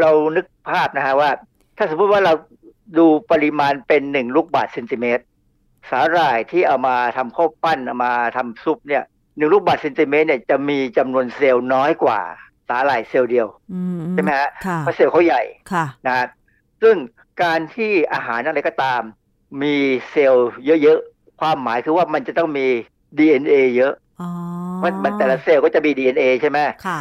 [0.00, 1.30] เรานึกภาพนะฮะว่า
[1.76, 2.32] ถ้าสมมติว่าเรา
[2.98, 5.24] ดูปริมาณเป็นหนึ่งลูกบาศก์เซนติเมตร
[5.90, 9.04] สาหร่ายที่เอามาทำข้าวปั้นเอามาทำซุปเนี่ย
[9.36, 12.20] หนึ่งลูกบาศก์เซนติเมตรเนี่ยจะมีจำนวนเซลล์น้อยกว่า
[12.68, 15.42] สาหร่ายเซลล์เดียวอืมใช่ไหมฮะค่ะเพราะเซลล์เขาใหญ่
[15.72, 16.26] ค่ะนะฮะ
[16.82, 16.96] ซึ่ง
[17.42, 19.02] การที่อาหารอะไรก็ตาม
[19.62, 19.74] มี
[20.10, 20.50] เซลล์
[20.82, 22.66] เยอะๆ ความหมายคือว่ามันจะต้องมี
[23.18, 24.30] DNA เยอะอ๋อ
[24.82, 27.00] มันมันแต่ละเซลล์ก็จะมี DNA ใช่ไหมค่ะ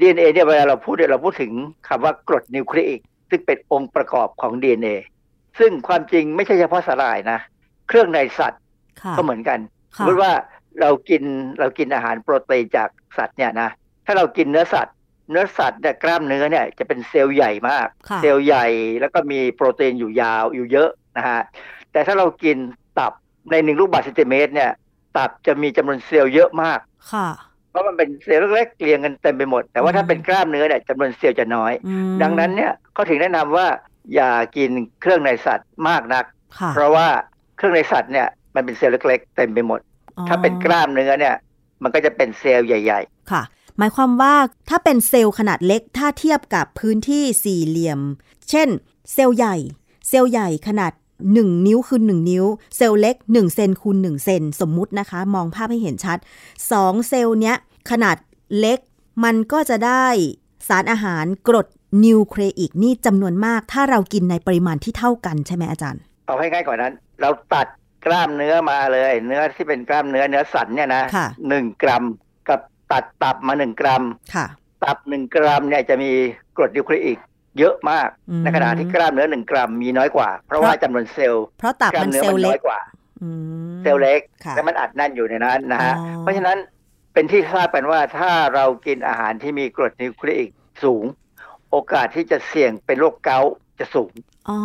[0.00, 1.52] DNA เนี่ยเวลาเราพูดเนี่ยเราพูดถึง
[1.88, 3.00] คำว่ากรดนิวคลีอิก
[3.34, 4.96] ซึ่งเป็นองค์ประกอบของ DNA
[5.58, 7.38] ซึ่งความจริงไม่ใช่เฉพาะสาหร่ายนะ
[7.88, 8.62] เครื่องในสัตว์
[9.02, 9.58] ค่ะก็เหมือนกัน
[9.96, 10.32] สค่ะมมติว่า
[10.80, 11.22] เรากิน
[11.60, 13.70] เรากินอาหารโปรตีนจากสัตว์เนี่ยนะ
[14.06, 14.94] ถ้าเรากินเนื้อสัตว์
[15.30, 18.66] เนื้อสัตว์เนี่ยกล้ามเนื้อเนี่ยจะเป็นเซลล์ใหญ่มากค่ะเซลล์ใหญ่
[19.00, 21.40] แล้วก็มีโปรตีนอยู่ยาวอยู่เยอะนะฮะ
[21.92, 22.56] แต่ถ้าเรากิน
[22.98, 23.12] ตับ
[23.50, 24.70] ในหนึ่งลูกบาศก์เซนติเมตรเนี่ย
[25.16, 26.78] ตับจะมีจำนวนเซลล์เยอะมาก
[27.12, 27.28] ค่ะ
[27.74, 33.66] เพราะมันเป็นเซลล์เล็กๆเรียงกันเต็มไปหมด แต่ว่าถ้าเป็นกล้ามเนื้อเนี่ยจำนวนเซลล์จะน้อยอืมดังนั้นเนี่ยเขาถึงแนะนำว่า
[34.14, 34.70] อย่ากิน
[35.00, 36.24] เครื่องในสัตว์มากนัก
[36.58, 37.08] ค่ะเพราะว่า
[37.56, 39.80] เครื่องในสัตว์เนี่ยมันเป็นเซลล์เล็กๆเต็มไปหมด
[40.16, 41.34] อ๋อถ้าเป็นกล้ามเนื้อเนี่ย
[41.82, 43.00] มันก็จะเป็นเซลล์ใหญ่
[43.32, 43.42] ค่ะ
[43.78, 44.34] หมายความว่า
[44.70, 48.00] ถ้าเป็นเซลล์ขนาดเล็กถ้าเทียบกับพื้นที่สี่เหลี่ยม
[48.50, 48.68] เช่น
[49.12, 49.56] เซลล์ใหญ่
[50.08, 50.92] เซลล์ใหญ่ขนาด
[51.22, 52.44] 1 นิ้วคือ 1 นิ้ว
[52.76, 56.18] เซลล์เล็ก 1 เซนคูณ1เซนสมมุตินะคะ มองภาพให้เห็นชัด
[56.62, 57.56] 2 เซลล์เนี้ย
[57.90, 58.16] ขนาด
[58.58, 58.78] เล็ก
[59.24, 60.06] มันก็จะได้
[60.68, 61.66] สารอาหารกรด
[62.04, 67.66] นิวเคลีอิกนี่จำนวนมาก ถ้าเรากินในปริมาณที่เท่ากันใช่ไหมอาจารย์ๆเอาให้ง่ายกว่านั้น เราตัด
[68.06, 72.04] กล้ามเนื้อมาเลย เนื้อที่เป็นกล้ามเนื้อเนื้อสันเนี่ยนะค่ะหนึ่งกรัม
[72.48, 72.60] กับ
[72.92, 74.02] ตัดตับมาหนึ่งกรัม
[74.34, 74.46] ค่ะ
[74.84, 76.10] ตับหนึ่งกรัมเนี่ยจะมี
[76.56, 77.18] กรดนิวคลีอิก
[77.58, 82.80] เยอะมากอืมในขณะที่กล้ามเนื้อหนึ่งกรัมมีน้อยกว่า เพราะว่าจำนวนเซลล์เพราะตับกล้ามัมนเนื้อเซลมันล์น้เล็อกยกว่า
[83.22, 83.28] อื
[83.70, 86.58] มเซลล์เล็กค่ะและมันอัดแน่นอยู่ในนั้นนะฮะอ๋อเพราะฉะนั้น
[87.14, 90.48] เป็นที่ทราบกันว่าถ้าเรากินอาหารที่มีกรดนิวคลีอิก
[90.84, 91.04] สูง
[91.70, 94.12] โอกาสที่จะเสี่ยงเป็นโรคเกาต์จะสูง
[94.48, 94.56] อ๋อ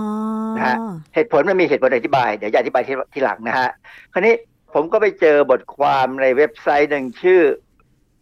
[0.57, 0.75] นะฮะ
[1.15, 3.69] เหตุผลมันมีเหตุผลอธิบาย เดี๋ยวจะอธิบายทีทีหลังนะฮะ
[4.13, 4.33] คราวนี้
[4.73, 7.41] ผมก็ไปเจอบทความในเว็บไซต์หนึ่งชื่อ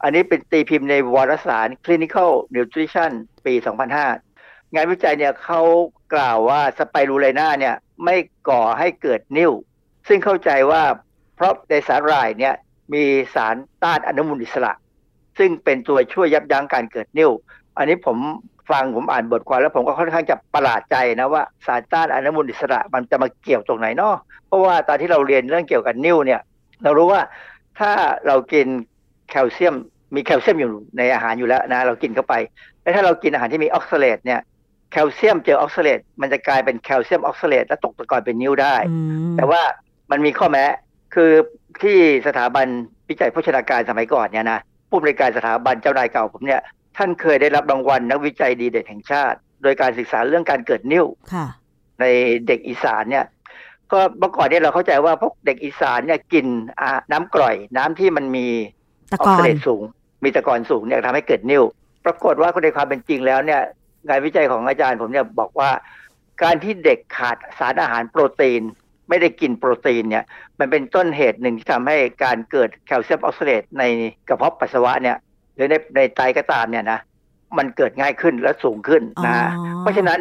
[0.02, 3.12] อันนี้เป็นตีพิมพ์ในวารสาร Clinical Nutrition
[3.46, 3.54] ปี
[4.14, 5.60] 2005 งานวิจัยเนี่ยเขา
[6.14, 8.16] กล่าวว่าสไปรูไลนาเนี่ยไม่
[8.48, 9.52] ก่อให้เกิดนิ่ว
[10.08, 10.82] ซึ่งเข้าใจว่า
[11.36, 12.54] เพราะในสารายเนี่ย
[12.94, 13.04] มี
[13.34, 14.72] สารต้านอนุมูลอิสระ
[15.38, 17.30] ซึ่งเป็นตัวช่วยยับยั้งการเกิดนิ่ว
[17.78, 18.16] อันนี้ผม
[18.70, 24.14] ฟังผมอ่านบทความแล้วผมก็ค่อนข้างจะประหลาดใจนะว่าสารต้านอนุมูลอิสระมันจะมาเกี่ยวตรงไหนเนาะ
[24.46, 26.40] เพราะว่าตอนที่เราเรียนเรื่องเกี่ยวกับนิ่วเนี่ย
[26.84, 27.20] เรารู้ว่า
[27.78, 27.90] ถ้า
[28.26, 28.66] เรากิน
[29.30, 29.76] แคลเซียม
[30.14, 32.34] มีแคลเซียมอยู่ในอาหารอยู่แล้วนะ เรากินเข้าไป
[32.82, 34.40] แล้วถ้าเรากินอาหารที่มีออกซาเลตเนี่ย
[34.92, 38.96] แคลเซียมเจอออกซาเลตมันจะกลายเป็นแคลเซียมออกซาเลตและตกตะกอนเป็นนิ่วได้อื
[39.32, 39.62] มแต่ว่า
[40.10, 40.64] มันมีข้อแม้
[41.14, 41.30] คือ
[41.82, 42.66] ที่สถาบัน
[43.08, 44.60] วิจัยโภชนาการสมัยก่อนเนี่ยนะ
[44.90, 46.62] ผู้บริหารสถาบันเจ้านายเก่าผมเนี่ย
[46.96, 51.46] ท่านเคยได้รับรางวัลนักวิจัยดีเด่นแห่งชาติ โดยการศึกษาเรื่องการเกิดนิ่วค่ะ
[52.00, 52.04] ใน
[52.46, 53.24] เด็กอีสานเนี่ย
[53.92, 56.46] ก็เมื่อก่อนเนี่ยเราเข้าใจว่าพวกเด็กอีสานเนี่ยกิน
[56.80, 58.46] อ่าน้ำกร่อย น้ำที่มันมี
[59.12, 59.82] ตะออกกอซานเลตสูง
[60.24, 61.64] มีตะกอนสูงเนี่ยทำให้เกิดนิ่ว
[62.04, 63.60] ปรากฏว่าในความเป็นจริงแล้วเนี่ย
[64.08, 65.70] งานวิจัยของอาจารย์ผมเนี่ยบอกว่า
[66.42, 68.62] การที่เด็กขาดสารอาหารโปรตีน
[69.08, 70.24] ไม่ได้กินโปรตีนเนี่ย
[70.58, 73.84] มันเป็นต้นเหตุหนึ่งที่ทำให้การเกิดแคลเซียมออกซาเลตใน
[74.28, 75.16] กระเพาะปัสสาวะเนี่ย
[75.54, 77.00] หรือในในไตก็ตามเนี่ยนะ
[77.58, 80.20] มันเกิดง่ายขึ้นและสูงขึ้นนะอ๋อเพราะฉะนั้น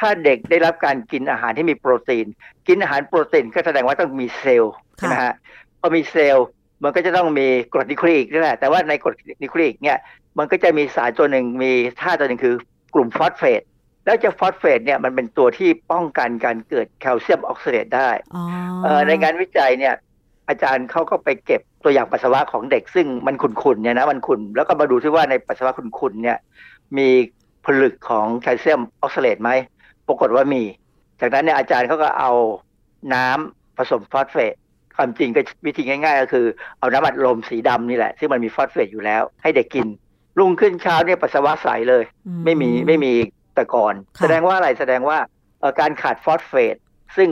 [0.00, 2.26] ถ้าเด็กได้รับการกินอาหารที่มีโปรตีน
[2.68, 5.34] กินอาหารโปรตีนก็แสดงว่าต้องมีเซลล์ใช่ไหมฮะ
[5.80, 6.46] พอมีเซลล์
[6.82, 9.98] มันก็จะต้องมีกรดนิวคลีอิกนี่แหละแต่ว่าในกรดนิวคลีอิกเนี่ย
[10.38, 12.54] มันก็จะมีสารตัวหนึ่งมีธาตุตัวหนึ่งคือ
[12.94, 13.62] กลุ่มฟอสเฟต
[14.04, 18.42] แล้วจะฟอสเฟตเนี่ยมันเป็นตัวที่ป้องกันการเกิดแคลเซียมออกซาเลตได้อ๋อ
[18.84, 19.94] เอ่อในงานวิจัยเนี่ย
[20.48, 26.38] อาจารย์เขาก็ไปเก็บตัวอย่างปัสสาวะของเด็กซึ่งมันขุ่นๆเนี่ยนะมันขุ่นแล้วก็มาดูที่ว่าในปัสสาวะขุ่นๆเนี่ย
[26.98, 27.08] มี
[27.64, 29.50] ผลึกของแคลเซียมออกซาเลตไหม
[30.10, 30.62] ปรากฏว่ามี
[31.20, 32.32] จากนั้นเนี่ยอาจารย์เขาก็เอา
[33.14, 34.54] น้ำผสมฟอสเฟต
[34.96, 36.46] ความจริงก็วิธีง่าย ๆ ก็คือ
[36.78, 39.88] เอาน้ำอัดลมสีดำนี่แหละ ซึ่งมันมีฟอสเฟตอยู่แล้ว ให้เด็กกิน
[40.38, 42.04] รุ่งขึ้นเช้าเนี่ยปัสสาวะใสเลย
[42.44, 43.12] ไม่มีไม่มี
[43.56, 45.18] ตะกอนแสดงว่าอะไรแสดงว่า
[45.80, 46.76] การขาดฟอสเฟต
[47.16, 47.28] ซึ่ง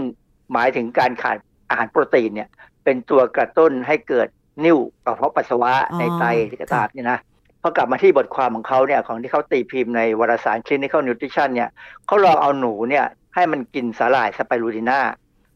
[0.52, 1.36] หมายถึงการขาด
[1.68, 2.48] อาหารโปรตีนเนี่ย
[2.84, 4.28] เป็นตัวกระตุ้นให้เกิด
[4.64, 7.18] นิ่วกระเพาะปัสสาวะในไตที่กระตาบเนี่ยนะ
[7.62, 11.70] พอกลับมาที่บทความของเขาเนี่ยของที่เขาตีพิมพ์ในวารสาร Clinical Nutrition เนี่ย
[12.06, 15.00] เขาลองเอาหนูเนี่ยให้มันกินสาหร่ายสไปรูลิน่า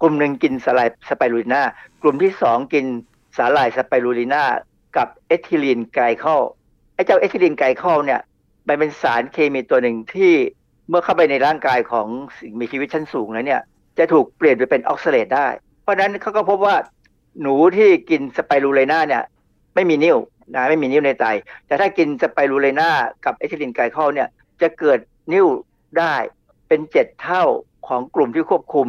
[0.00, 1.62] กลุ่มหนึ่งกินสาหร่ายสไปรูลิน่า
[2.02, 2.86] กลุ่มที่สองกิน
[3.36, 4.42] สาหร่ายสไปรูลิน่า
[4.96, 6.42] กับเอทิลีนไกลคอล
[6.94, 8.20] ไอ้เจ้าเอทิลีนไกลคอลเนี่ย
[8.68, 10.32] มันเป็นสารเคมีตัวหนึ่งที่
[10.88, 12.06] เมื่อเข้าไปในร่างกายของ
[12.38, 13.60] สิ่งมีชีวิตชั้นสูงแล้วเนี่ย
[13.98, 15.46] จะถูกเปลี่ยนไปเป็นออกซาเลตได้
[15.82, 16.76] เพราะนั้นเขาก็พบว่า
[17.42, 19.22] หนูที่กินสไปรูลิน่าเนี่ย
[19.74, 20.16] ไม่มีนิ่ว
[20.54, 21.24] นะไม่มีนิ่วในไต
[21.66, 22.90] แต่ถ้ากินสไปรูลินา
[23.24, 24.28] กับเอทิลีนไกลคอลเนี่ย
[24.62, 24.98] จะเกิด
[25.32, 25.46] นิ่ว
[25.98, 26.14] ได้
[26.68, 27.44] เป็นเจ็ดเท่า
[27.88, 28.88] ของกลุ่มที่ควบคุม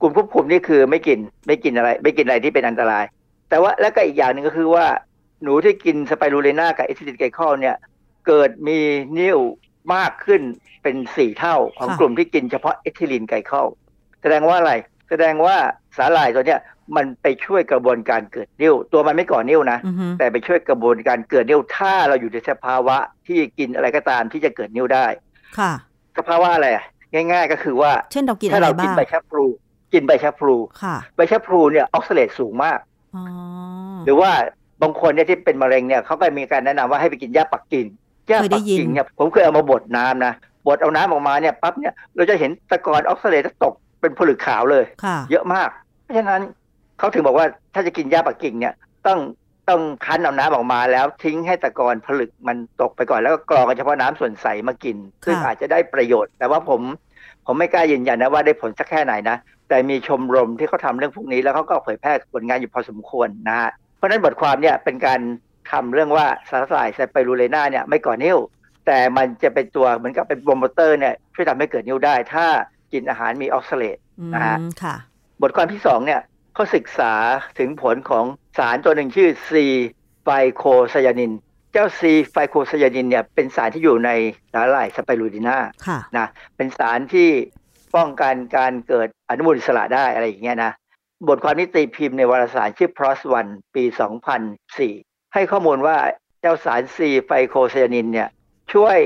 [0.00, 3.04] กลุ่มควบคุมนี่คือไม่กินไม่กินอะไร ไม่กินอะไรที่เป็นอันตราย
[3.48, 4.86] แต่ว่าแล้วก็อีกอย่างหนึ่งก็คือว่า
[5.42, 7.76] หนูที่กินสไปรูลินากับเอทิลีนไกลคอลเนี่ย
[8.26, 8.78] เกิดมี
[9.18, 9.38] นิ่ว
[9.94, 10.42] มากขึ้น
[10.82, 13.66] เป็นสี่เท่าของกลุ่มที่กินเฉพาะเอทิลีนไกลคอล
[14.22, 14.72] แสดงว่าอะไร
[15.08, 15.56] แสดงว่า
[15.96, 16.60] สาหร่ายตัวเนี้ย
[16.96, 19.78] มันไปช่วยกระบวนการเกิดนิ่วตัวมันไม่ก่อนิ่วนะ
[20.18, 25.06] แต่ไปช่วยกระบวนการเกิดนิ่วถ้าเราอยู่ในสภาวะที่กินอะไรก็ตามที่จะเกิดนิ่วได้
[25.58, 25.72] ค่ะ
[26.18, 26.68] สภาวะอะไร
[27.14, 29.46] ง่าย ๆ ก็คือว่า เช่นเรากินถ้าเรากินใบชะพลู
[29.92, 32.78] กินใบชะพลูค่ะใบชะพลูเนี่ยออกซาเลตสูงมาก
[34.04, 34.30] หรือว่า
[34.82, 37.86] บางคนเนี่ยที่เป็นมะเร็งเนี่ยเขาก็มีการแนะนำว่าให้ไปกินหญ้าปักกิ่ง
[38.28, 40.32] หญ้าปักกิ่งเนี่ยผมเคยเอามาบดน้ำนะ
[40.66, 44.84] บดเอาน้ำออกมาเนี่ยปั๊บเนี่ยเราจะเห็นตะกอนออกซาเลตตกเป็นผลึกขาวเลย
[45.30, 45.68] เยอะมาก
[46.02, 46.40] เพราะฉะนั้น
[46.98, 48.74] เขาถึงบอกว่าถ้าจะกินหญ้าปักกิ่งเนี่ย
[49.06, 49.18] ต้อง
[49.68, 56.80] ต้องคั้นเอาน้ำออกมาแล้วทิ้งให้ตะกอนผลึกมันตกไปก่อนแล้วก็กรองเฉพาะน้ำส่วนใสมากิน ซึ่งอาจจะได้ประโยชน์ แต่ว่าผม
[57.46, 59.36] ผมไม่กล้ายืนยันนะว่าได้ผลสักแค่ไหนนะ
[59.68, 65.20] แต่มีชมรมที่เขาทำเรื่องพวกนี้แล้วเขาก็เผยแพร่ผลงานอยู่พอสมควรนะฮะเพราะนั้นบทความเนี่ยเป็นการ
[65.70, 68.38] ทำเรื่องว่าสาหร่ายสไปรูลินาเนี่ยไม่ก่อนิ่ว
[68.86, 72.46] แต่มันจะเป็นตัวเหมือนกับเป็นโปรโมเตอร์เนี่ยช่วยทำให้เกิดนิ่วได้ ถ้า
[72.92, 73.98] กินอาหารมีออกซาเลต
[74.34, 74.56] นะฮะ
[75.42, 76.20] บทความที่สองเนี่ย
[76.54, 77.12] เขาศึกษา
[77.58, 78.24] ถึงผลของ
[78.58, 81.32] สารตัวหนึ่งชื่อ C-phycocyanin
[81.72, 84.10] เจ้า C-phycocyanin เนี่ยเป็นสารที่อยู่ใน
[84.52, 85.58] สาหร่ายสไปรูลิน่า
[86.16, 86.26] นะ
[86.56, 87.28] เป็นสารที่
[87.96, 90.72] ป้องกันการเกิดอนุมูลอิสระได้อะไรอย่างเงี้ยนะ
[91.28, 93.84] บทความนี้ตีพิมพ์ในวารสารชื่อ PLoS ONE ปี
[94.58, 95.96] 2004 ให้ข้อมูลว่า
[96.40, 98.28] เจ้าสาร C-phycocyanin เนี่ย
[98.72, 98.98] ช่วย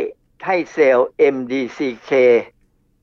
[0.47, 2.13] ให้เซลล์ MDCK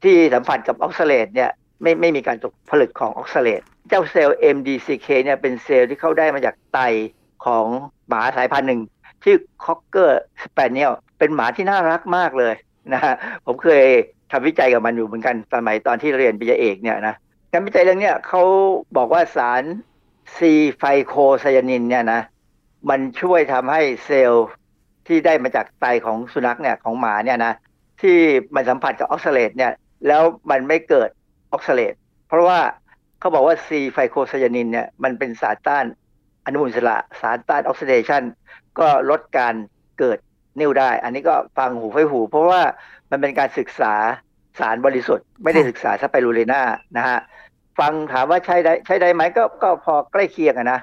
[0.03, 6.79] ที่สัมผัสกับออกซาเลตเนี่ยไม่ไม่มีการตกผลึกของออกซาเลต เจ้าเซลล์ MDCK เนี่ยเป็นเซลล์ที่เขาได้มาจากไต
[7.45, 7.65] ของ
[8.07, 8.81] หมาสายพันธุ์หนึ่ง
[9.23, 12.53] ชื่อ Cocker Spaniel เป็นหมาที่น่ารักมากเลย
[12.93, 13.15] นะฮะ
[13.45, 13.85] ผมเคย
[14.31, 17.15] ทำวิจัยกับมันอยู่เหมือนกันสมัยตอนที่เรียนปริญญาเอกเนี่ยนะ
[17.51, 18.43] การวิจัยเรื่องนี้เขา
[18.97, 19.63] บอกว่าสาร
[20.37, 22.21] C-phycocyanin เนี่ยนะ
[22.89, 24.47] มันช่วยทำให้เซลล์
[25.07, 27.53] ที่ได้มาจากไตของสุนัขเนี่ยของหมาเนี่ยนะ
[28.01, 28.17] ที่
[28.55, 29.71] มันสัมผัสกับออกซาเลตเนี่ย
[30.07, 31.09] แล้วมันไม่เกิด
[31.51, 31.93] ออกซาเลต
[32.27, 32.59] เพราะว่า
[33.19, 35.85] เขาบอกว่า C-phycocyanin เนี่ยมันเป็นสารต้าน
[36.45, 38.23] อนุมูลอิสระสารต้านออกซิเดชัน
[38.79, 39.55] ก็ลดการ
[39.99, 40.17] เกิด
[40.59, 42.61] นิ่วได้ อันนี้ก็ฟังหูไฟหู เพราะว่า
[43.11, 43.93] มันเป็นการศึกษา
[44.59, 46.61] สารบริสุทธิ์ ไม่ได้ศึกษาสไปรูเลนา
[46.97, 47.19] นะฮะ
[47.79, 50.79] ฟังถามว่าใช้ได้ใช้ได้ไหมก็ก็พอใกล้เคียงนะ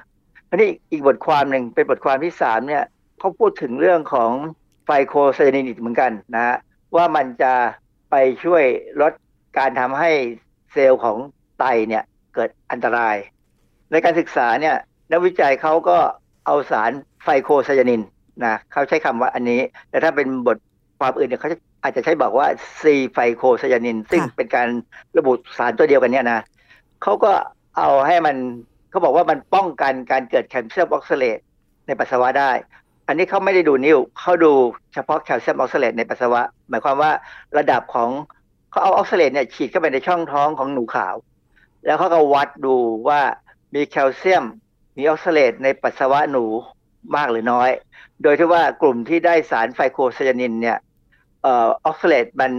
[0.49, 2.83] ทีนี้อีกบทความหนึ่งเป็นบทความที่สามเนี่ย
[3.19, 4.31] เขาพูดถึงเรื่องของ
[4.85, 6.55] ไฟโคไซยานินเหมือนกันนะฮะ
[6.95, 7.53] ว่ามันจะ
[8.11, 8.63] ไปช่วย
[9.01, 9.13] ลด
[9.57, 10.11] การทำให้
[10.71, 11.17] เซลล์ของ
[11.59, 12.03] ไตเนี่ย
[12.33, 13.15] เกิดอันตราย
[13.91, 14.75] ในการศึกษาเนี่ย
[15.11, 15.97] นักวิจัยเขาก็
[16.45, 16.91] เอาสาร
[17.23, 18.01] ไฟโคไซยานิน
[18.45, 20.57] นะเขาใช้คำว่าอันนี้ แต่ถ้าเป็นบท
[20.99, 21.49] ความอื่นเนี่ยเขา
[21.83, 22.47] อาจจะใช้บอกว่า
[22.81, 24.67] ซี phycocyanin ซึ่งเป็นการ
[25.17, 26.39] ระบุสารตัวเดียวกันเนี่ยนะ
[27.03, 27.31] เขาก็
[27.77, 28.35] เอาให้มัน
[28.89, 31.39] เขาบอกว่ามันป้องกันการเกิดแคลเซียมออกซาเลต
[31.87, 32.51] ในปัสสาวะได้
[33.07, 34.51] อันนี้เขาไม่ได้ดูนิ่วเขาดู
[34.93, 37.11] เฉพาะแคลเซียมออกซาเลตในปัสสาวะ หมายความว่า
[37.57, 38.09] ระดับของ
[38.71, 41.15] เขาเอาออกซาเลตเนี่ยฉีดเข้าไปในช่องท้องของหนูขาว
[41.85, 42.75] แล้วเขาก็วัดดู
[43.07, 43.21] ว่า
[43.73, 44.45] มีแคลเซียม
[44.97, 46.45] มีออกซาเลตในปัสสาวะหนู
[47.15, 47.69] มากหรือน้อย
[48.23, 50.77] โดยที่ว่ากลุ่มที่ได้สาร phycocyanin เนี่ย
[51.45, 51.47] อ
[51.85, 52.51] อกซาเลตมัน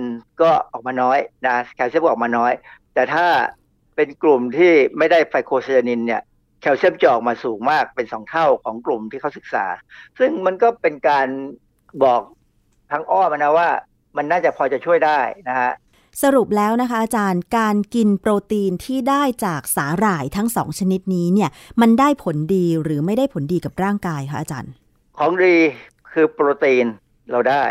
[0.42, 2.52] ก็ออกมาน้อยนะแคลเซียมออกมาน้อย
[2.94, 3.26] แต่ถ้า
[3.96, 6.22] เป็นกลุ่มที่ไม่ได้ phycocyanin เนี่ย
[6.60, 9.64] แคลเซียมจะออกมาสูงมากเป็นสองเท่าของกลุ่มที่เขาศึกษา
[10.18, 11.26] ซึ่งมันก็เป็นการ
[12.04, 12.22] บอก
[12.92, 13.68] ทางอ้อมนะว่า
[14.16, 15.72] มันน่าจะพอจะช่วยได้นะฮะ
[16.22, 21.50] สรุปแล้วนะคะอาจารย์การกินโปรตีนที่ได้จากสาหร่ายทั้งสองชนิดนี้เนี่ย
[21.80, 24.72] มันได้ผลดีหรือไม่ได้ผลดีกับร่างกายคะอาจารย์
[25.18, 25.56] ของดี
[26.12, 26.86] คือโปรตีน
[27.30, 27.62] เราได้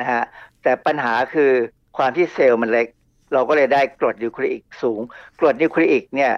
[0.00, 0.22] นะฮะ
[0.62, 1.50] แต่ปัญหาคือ
[1.96, 2.86] ความที่เซลล์มันเล็ก
[3.32, 5.00] เราก็เลยได้กรดนิวคลีอิกสูง
[5.40, 6.32] กรดนิวคลีอิกเนี่ย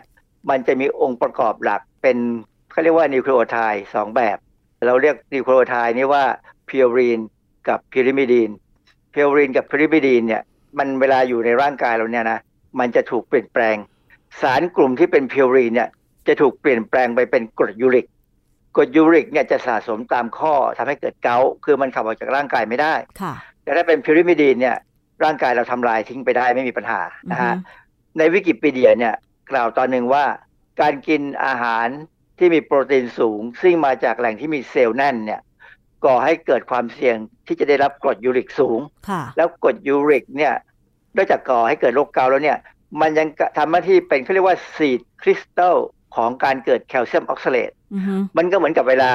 [0.51, 2.17] มันจะมีองค์ประกอบหลักเป็น
[2.71, 4.37] เขาเรียกว่านิวคลีโอไทด์สองแบบ
[4.87, 6.25] เราเรียกนิวคลีโอไทด์นี่ว่า
[6.69, 7.21] พิวรีน
[7.69, 8.51] กับพิริมิดีน
[9.15, 10.43] พิวรีนกับพิริมิดีนเนี่ย
[10.79, 12.39] มันเวลาอยู่ในร่างกายเราเนี่ยนะ
[12.81, 13.77] มันจะถูกเปลี่ยนแปลง
[14.43, 15.89] สารกลุ่มที่เป็นพิวรีนเนี่ย
[16.29, 18.07] จะถูกเปลี่ยนแปลงไปเป็นกรดยูริก
[18.77, 24.77] กรดยูริกเนี่ยจะสะสมตามข้อทำให้เกิดเกาต์คือมันขับออกจากร่างกายไม่ได้ค่ะแต่ถ้าเป็นพิริมิดีนเนี่ย
[25.25, 27.01] ร่างกายเราทำลายทิ้งไปได้ไม่มีปัญหา
[27.31, 29.15] นะฮะอือฮึในวิกิพีเดียเนี่ย
[29.51, 30.25] กล่าวตอนหนึ่งว่า
[30.81, 31.87] การกินอาหาร
[32.39, 35.41] ที่มีโปรตีนสูง ซึ่งมาจากแหล่งที่มีเซลล์แน่นเนี่ย
[36.05, 40.55] ก่อให้เกิดความเสี่ยงที่จะได้รับกรดยูริกสูงค่ะแล้วกรดยูริกเนี่ย
[41.17, 42.59] นอกจากก่อให้เกิดโรคเกาต์แล้วเนี่ย
[43.01, 43.29] มันยัง
[43.59, 45.77] ทำหน้าที่เป็นเขาเรียกว่า seed crystal
[46.17, 49.11] ของการเกิดแคลเซียมออกซาเลตอือฮึมันก็เหมือนกับเวลา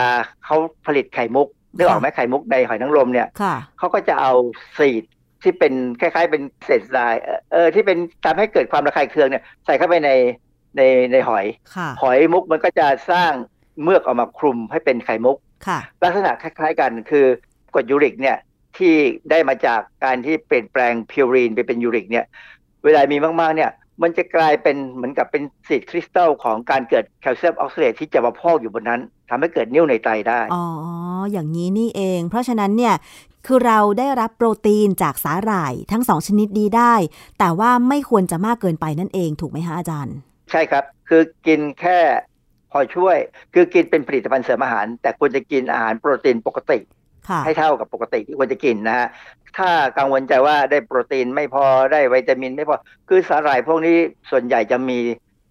[0.46, 0.58] เขา
[0.88, 4.34] ผลิตไข่มุกนึกออกไหมไข่มุกในหอยนางรมเนี่ยค่ะเขาก็จะเอา
[4.78, 5.04] seed
[5.44, 10.12] ที่เป็นคล้ายๆ เป็นเศษทรายเอ่อเออที่เป็นทำให้เกิดความระคายเคืองเนี่ยใส่เข้าไปใน
[10.78, 10.82] ใน
[11.12, 13.32] ในหอยค่ะหอยมุกมันก็จะสร้าง
[13.84, 15.47] เมือกออกมาคลุมให้เป็นไข่มุกค่ะ
[16.04, 17.26] ลักษณะคล้าย ๆกันคือ
[17.74, 18.38] กรดยูริกเนี่ย
[18.78, 18.96] ที่
[19.30, 22.26] ได้มาจากการที่เปลี่ยนแปลงพิวรีนไปเป็นยูริกเนี่ย
[22.86, 30.66] เวลามีมากๆเนี่ยมันจะกลายเป็นเหมือนกับเป็น seed crystal ของการเกิดแคลเซียมออกซาเลตที่จะมาพอกอยู่บนนั้นทำให้เกิดนิ่วในไตได้ อ๋อ
[31.32, 32.96] อย่างนี้นี่เอง เพราะฉะนั้นเนี่ย
[33.46, 36.96] คือเราได้รับโปรตีนจากสาหร่ายทั้งสองชนิดนี้ได้
[37.40, 40.16] แต่ว่าไม่ควรจะมากเกินไปนั่นเองถูกไหมคะอาจารย์
[40.52, 41.98] ใช่ครับ คือกินแค่
[42.72, 43.18] พอช่วย
[43.54, 46.80] คือกินเป็นผลิตภัณฑ์เสริมอาหาร แต่ควรจะกินอาหารโปรตีนปกติ
[47.30, 49.08] ค่ะให้เท่ากับปกติที่ควรจะกินนะฮะ
[49.58, 52.76] ถ้ากังวลใจว่าได้โปรตีนไม่พอได้วิตามินไม่พอ
[53.10, 53.98] คือสาหร่ายพวกนี้
[54.32, 55.00] ส่วนใหญ่จะมี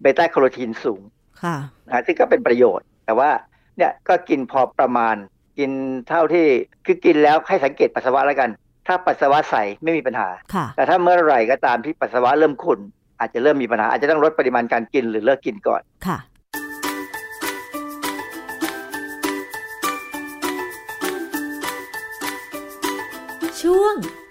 [0.01, 1.01] เบต้าแคโรทีนสูง
[1.43, 1.55] ค่ะ
[1.87, 3.29] นะฮะซึ่งก็เป็นประโยชน์ แต่ว่า
[3.77, 5.15] เนี่ยก็กินพอประมาณ
[5.59, 5.71] กิน
[6.09, 6.47] เท่าที่
[6.85, 8.49] คือกินแล้วให้สังเกตปัสสาวะแล้วกัน
[8.87, 12.79] ถ้าปัสสาวะใสไม่มีปัญหาค่ะแต่ถ้าเมื่อไหร่ก็ตามที่ปัสสาวะเริ่มขุ่น
[13.19, 16.17] อาจจะเริ่มมีปัญหาอาจจะต้องลดปริมาณการกินหรือเลิกกินก่อน ค่ะ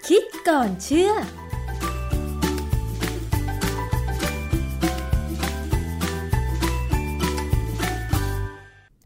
[0.07, 1.11] คิดก่อนเชื่อ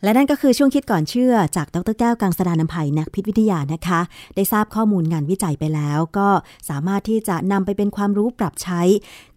[0.03, 3.99] และนั่นก็คือช่วงคิดก่อนเชื่อจากดรแก้วกังสดานนภัยนักพิษวิทยานะคะ
[4.35, 6.29] ได้ทราบข้อมูลงานวิจัยไปแล้ว ก็
[6.69, 8.81] สามารถที่จะนำไปเป็นความรู้ปรับใช้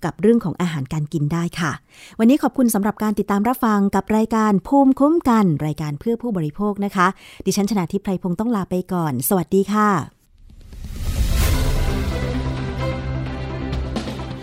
[0.04, 1.72] กับเรื่องของอาหารการกินได้ค่ะ
[2.18, 7.06] วันนี้ขอบคุณสำหรับการติดตามรับฟังกับรายการภูมิคุ้มกัน รายการเพื่อผู้บริโภคนะคะ
[7.46, 10.23] ดิฉันชนะทิพไพรพงศ์ต้องลาไปก่อน สวัสดีค่ะ